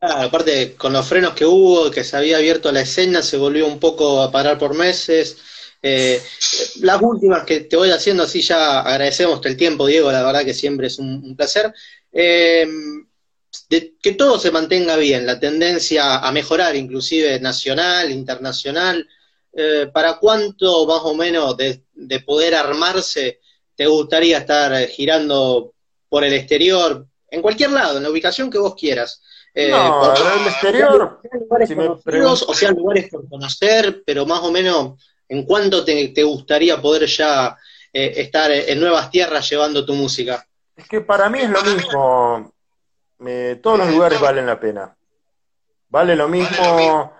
aparte, 0.00 0.74
con 0.76 0.92
los 0.92 1.06
frenos 1.06 1.34
que 1.34 1.44
hubo, 1.44 1.90
que 1.90 2.04
se 2.04 2.16
había 2.16 2.36
abierto 2.36 2.70
la 2.70 2.80
escena, 2.80 3.20
se 3.20 3.36
volvió 3.36 3.66
un 3.66 3.80
poco 3.80 4.22
a 4.22 4.30
parar 4.30 4.58
por 4.58 4.74
meses. 4.74 5.36
Eh, 5.82 6.22
las 6.80 7.02
últimas 7.02 7.44
que 7.44 7.60
te 7.60 7.76
voy 7.76 7.90
haciendo, 7.90 8.22
así 8.22 8.40
ya 8.40 8.80
agradecemos 8.80 9.44
el 9.44 9.56
tiempo, 9.56 9.86
Diego, 9.86 10.12
la 10.12 10.22
verdad 10.22 10.44
que 10.44 10.54
siempre 10.54 10.86
es 10.86 10.98
un, 10.98 11.34
placer. 11.36 11.74
Eh, 12.12 12.66
de 13.68 13.94
que 14.00 14.12
todo 14.12 14.38
se 14.38 14.50
mantenga 14.50 14.96
bien, 14.96 15.26
la 15.26 15.38
tendencia 15.38 16.18
a 16.18 16.32
mejorar, 16.32 16.76
inclusive 16.76 17.40
nacional, 17.40 18.10
internacional. 18.10 19.06
Eh, 19.52 19.90
¿Para 19.92 20.18
cuánto 20.18 20.86
más 20.86 21.00
o 21.02 21.14
menos 21.14 21.56
de, 21.56 21.82
poder 22.24 22.54
armarse 22.54 23.40
te 23.74 23.86
gustaría 23.86 24.38
estar 24.38 24.74
girando 24.88 25.74
por 26.08 26.24
el 26.24 26.32
exterior, 26.32 27.06
en 27.28 27.42
cualquier 27.42 27.72
lado, 27.72 27.98
en 27.98 28.04
la 28.04 28.10
ubicación 28.10 28.50
que 28.50 28.58
vos 28.58 28.74
quieras? 28.74 29.22
Eh, 29.54 29.70
no, 29.70 30.14
el 30.14 30.46
exterior, 30.46 31.20
o 32.48 32.54
sea, 32.54 32.70
lugares 32.70 33.10
por 33.10 33.28
conocer, 33.28 34.02
pero 34.06 34.24
más 34.24 34.40
o 34.40 34.50
menos, 34.50 35.02
¿en 35.28 35.44
cuánto 35.44 35.84
te, 35.84 36.08
te 36.08 36.22
gustaría 36.22 36.80
poder 36.80 37.06
ya 37.06 37.56
estar 37.92 38.50
en 38.50 38.80
nuevas 38.80 39.10
tierras 39.10 39.48
llevando 39.48 39.84
tu 39.84 39.94
música? 39.94 40.46
Es 40.74 40.88
que 40.88 41.02
para 41.02 41.28
mí 41.28 41.40
es 41.40 41.50
lo 41.50 41.62
mismo 41.62 42.52
todos 43.62 43.78
los 43.78 43.90
lugares 43.90 44.20
valen 44.20 44.46
la 44.46 44.58
pena. 44.58 44.96
Vale 45.88 46.16
lo 46.16 46.28
mismo 46.28 47.12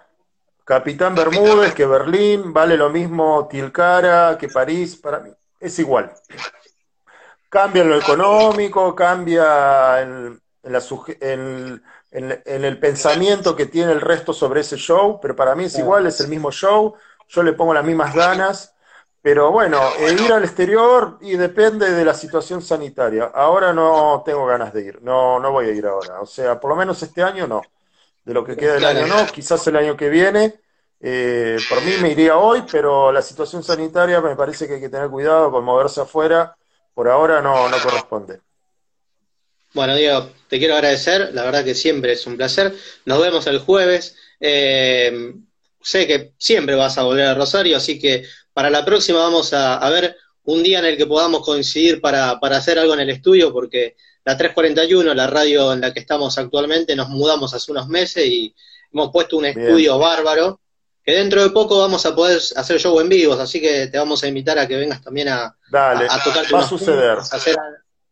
Capitán 0.65 1.15
Bermúdez 1.15 1.75
que 1.75 1.87
Berlín, 1.87 2.53
vale 2.53 2.77
lo 2.77 2.91
mismo 2.91 3.47
Tilcara 3.49 4.37
que 4.38 4.49
París, 4.49 4.97
para 4.97 5.21
mí 5.21 5.31
es 5.61 5.79
igual. 5.79 6.12
Cambia 7.49 7.83
en 7.83 7.91
lo 7.91 7.99
económico, 7.99 8.95
cambia 8.95 10.01
en, 10.01 10.41
el 12.12 12.79
pensamiento 12.79 13.55
que 13.55 13.67
tiene 13.67 13.93
el 13.93 14.01
resto 14.01 14.33
sobre 14.33 14.62
ese 14.62 14.77
show, 14.77 15.21
pero 15.21 15.37
para 15.37 15.55
mí 15.55 15.65
es 15.65 15.79
igual, 15.79 16.07
es 16.07 16.21
el 16.21 16.29
mismo 16.29 16.51
show, 16.51 16.95
yo 17.33 17.42
le 17.42 17.53
pongo 17.55 17.75
las 17.75 17.85
mismas 17.85 18.14
ganas 18.14 18.73
pero 19.23 19.53
bueno, 19.53 19.81
ir 20.01 20.33
al 20.33 20.42
exterior 20.42 21.18
y 21.21 21.37
depende 21.37 21.92
de 21.92 22.05
la 22.05 22.12
situación 22.12 22.61
sanitaria. 22.61 23.31
Ahora 23.33 23.73
no 23.73 24.21
tengo 24.27 24.45
ganas 24.47 24.73
de 24.73 24.83
ir, 24.83 25.03
no, 25.03 25.38
no 25.38 25.53
voy 25.53 25.66
a 25.66 25.73
ir 25.73 25.87
ahora. 25.87 26.21
O 26.21 26.27
sea, 26.27 26.59
por 26.59 26.71
lo 26.71 26.77
menos 26.77 27.01
este 27.05 27.23
año 27.23 27.47
no. 27.47 27.62
De 28.25 28.35
lo 28.35 28.45
que 28.45 28.57
queda 28.57 28.75
del 28.75 28.85
año 28.85 29.07
no, 29.07 29.27
quizás 29.29 29.64
el 29.68 29.77
año 29.77 29.97
que 29.97 30.09
viene. 30.09 30.55
Eh, 31.01 31.57
por 31.68 31.83
mí 31.83 31.92
me 32.01 32.11
iría 32.11 32.37
hoy, 32.37 32.64
pero 32.71 33.12
la 33.12 33.23
situación 33.23 33.62
sanitaria 33.62 34.21
me 34.21 34.35
parece 34.35 34.66
que 34.66 34.75
hay 34.75 34.81
que 34.81 34.88
tener 34.88 35.09
cuidado 35.09 35.53
con 35.53 35.64
moverse 35.64 36.01
afuera. 36.01 36.57
Por 36.92 37.09
ahora 37.09 37.40
no, 37.40 37.68
no 37.68 37.77
corresponde. 37.81 38.40
Bueno, 39.73 39.95
Diego, 39.95 40.31
te 40.49 40.59
quiero 40.59 40.75
agradecer. 40.75 41.33
La 41.33 41.45
verdad 41.45 41.64
que 41.64 41.77
siempre 41.77 42.12
es 42.12 42.27
un 42.27 42.37
placer. 42.37 42.75
Nos 43.05 43.21
vemos 43.23 43.47
el 43.47 43.61
jueves. 43.61 44.16
Eh, 44.40 45.33
sé 45.83 46.07
que 46.07 46.33
siempre 46.38 46.75
vas 46.75 46.99
a 46.99 47.03
volver 47.03 47.27
a 47.27 47.35
Rosario, 47.35 47.77
así 47.77 47.99
que 47.99 48.25
para 48.53 48.71
la 48.71 48.85
próxima 48.85 49.21
vamos 49.21 49.53
a, 49.53 49.88
ver 49.90 50.16
un 50.45 50.62
día 50.62 50.79
en 50.79 50.85
el 50.85 50.97
que 50.97 51.07
podamos 51.07 51.45
coincidir 51.45 52.01
para, 52.01 52.33
hacer 52.33 52.79
algo 52.79 52.95
en 52.95 53.01
el 53.01 53.11
estudio, 53.11 53.53
porque 53.53 53.97
la 54.25 54.37
341, 54.37 55.14
la 55.14 55.27
radio 55.27 55.73
en 55.73 55.81
la 55.81 55.92
que 55.92 56.01
estamos 56.01 56.38
actualmente, 56.38 56.95
nos 56.95 57.09
mudamos 57.09 57.55
hace 57.55 57.73
unos 57.73 57.88
meses 57.88 58.25
y 58.27 58.55
hemos 58.92 59.11
puesto 59.11 59.37
un 59.37 59.47
estudio 59.47 59.99
bárbaro, 59.99 60.61
que 61.05 61.12
dentro 61.12 61.42
de 61.42 61.51
poco 61.51 61.79
vamos 61.79 62.07
a 62.07 62.14
poder 62.14 62.40
hacer 62.57 62.79
show 62.79 63.01
en 63.01 63.09
vivos, 63.09 63.40
así 63.40 63.61
que 63.61 63.88
te 63.88 63.99
vamos 63.99 64.23
a 64.23 64.29
invitar 64.29 64.59
a 64.59 64.68
que 64.68 64.77
vengas 64.77 65.03
también 65.03 65.29
a, 65.29 65.57
Dale, 65.71 66.07
a, 66.09 66.23
tocar. 66.23 66.45
Va 66.55 66.61
a 66.61 66.68
suceder. 66.68 67.18
hacer 67.18 67.57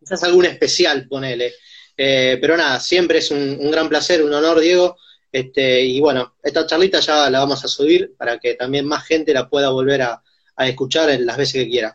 quizás 0.00 0.22
algún 0.24 0.46
especial, 0.46 1.06
ponele. 1.06 1.54
Eh, 1.96 2.38
pero 2.40 2.56
nada, 2.56 2.80
siempre 2.80 3.18
es 3.18 3.30
un, 3.30 3.70
gran 3.70 3.88
placer, 3.88 4.22
un 4.22 4.32
honor, 4.32 4.58
Diego. 4.58 4.96
Este, 5.32 5.82
y 5.82 6.00
bueno, 6.00 6.34
esta 6.42 6.66
charlita 6.66 7.00
ya 7.00 7.30
la 7.30 7.40
vamos 7.40 7.64
a 7.64 7.68
subir 7.68 8.14
para 8.16 8.38
que 8.38 8.54
también 8.54 8.86
más 8.86 9.04
gente 9.04 9.32
la 9.32 9.48
pueda 9.48 9.70
volver 9.70 10.02
a, 10.02 10.22
a 10.56 10.68
escuchar 10.68 11.10
en 11.10 11.26
las 11.26 11.36
veces 11.36 11.54
que 11.54 11.68
quiera. 11.68 11.92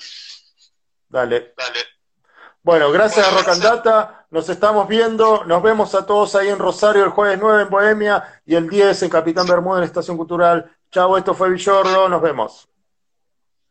Dale. 1.09 1.53
Dale. 1.57 1.79
Bueno, 2.63 2.91
gracias 2.91 3.27
a 3.27 3.29
Rock 3.29 3.49
and 3.49 3.61
Data. 3.61 4.25
Nos 4.31 4.49
estamos 4.49 4.87
viendo. 4.87 5.43
Nos 5.45 5.61
vemos 5.61 5.93
a 5.93 6.05
todos 6.05 6.33
ahí 6.35 6.49
en 6.49 6.57
Rosario 6.57 7.03
el 7.03 7.11
jueves 7.11 7.37
9 7.39 7.61
en 7.61 7.69
Bohemia 7.69 8.41
y 8.43 8.55
el 8.55 8.67
10 8.67 9.03
en 9.03 9.09
Capitán 9.09 9.45
Bermuda 9.45 9.77
en 9.77 9.83
Estación 9.83 10.17
Cultural. 10.17 10.75
Chao, 10.91 11.15
esto 11.15 11.35
fue 11.35 11.51
Villordo. 11.51 12.09
Nos 12.09 12.21
vemos. 12.21 12.67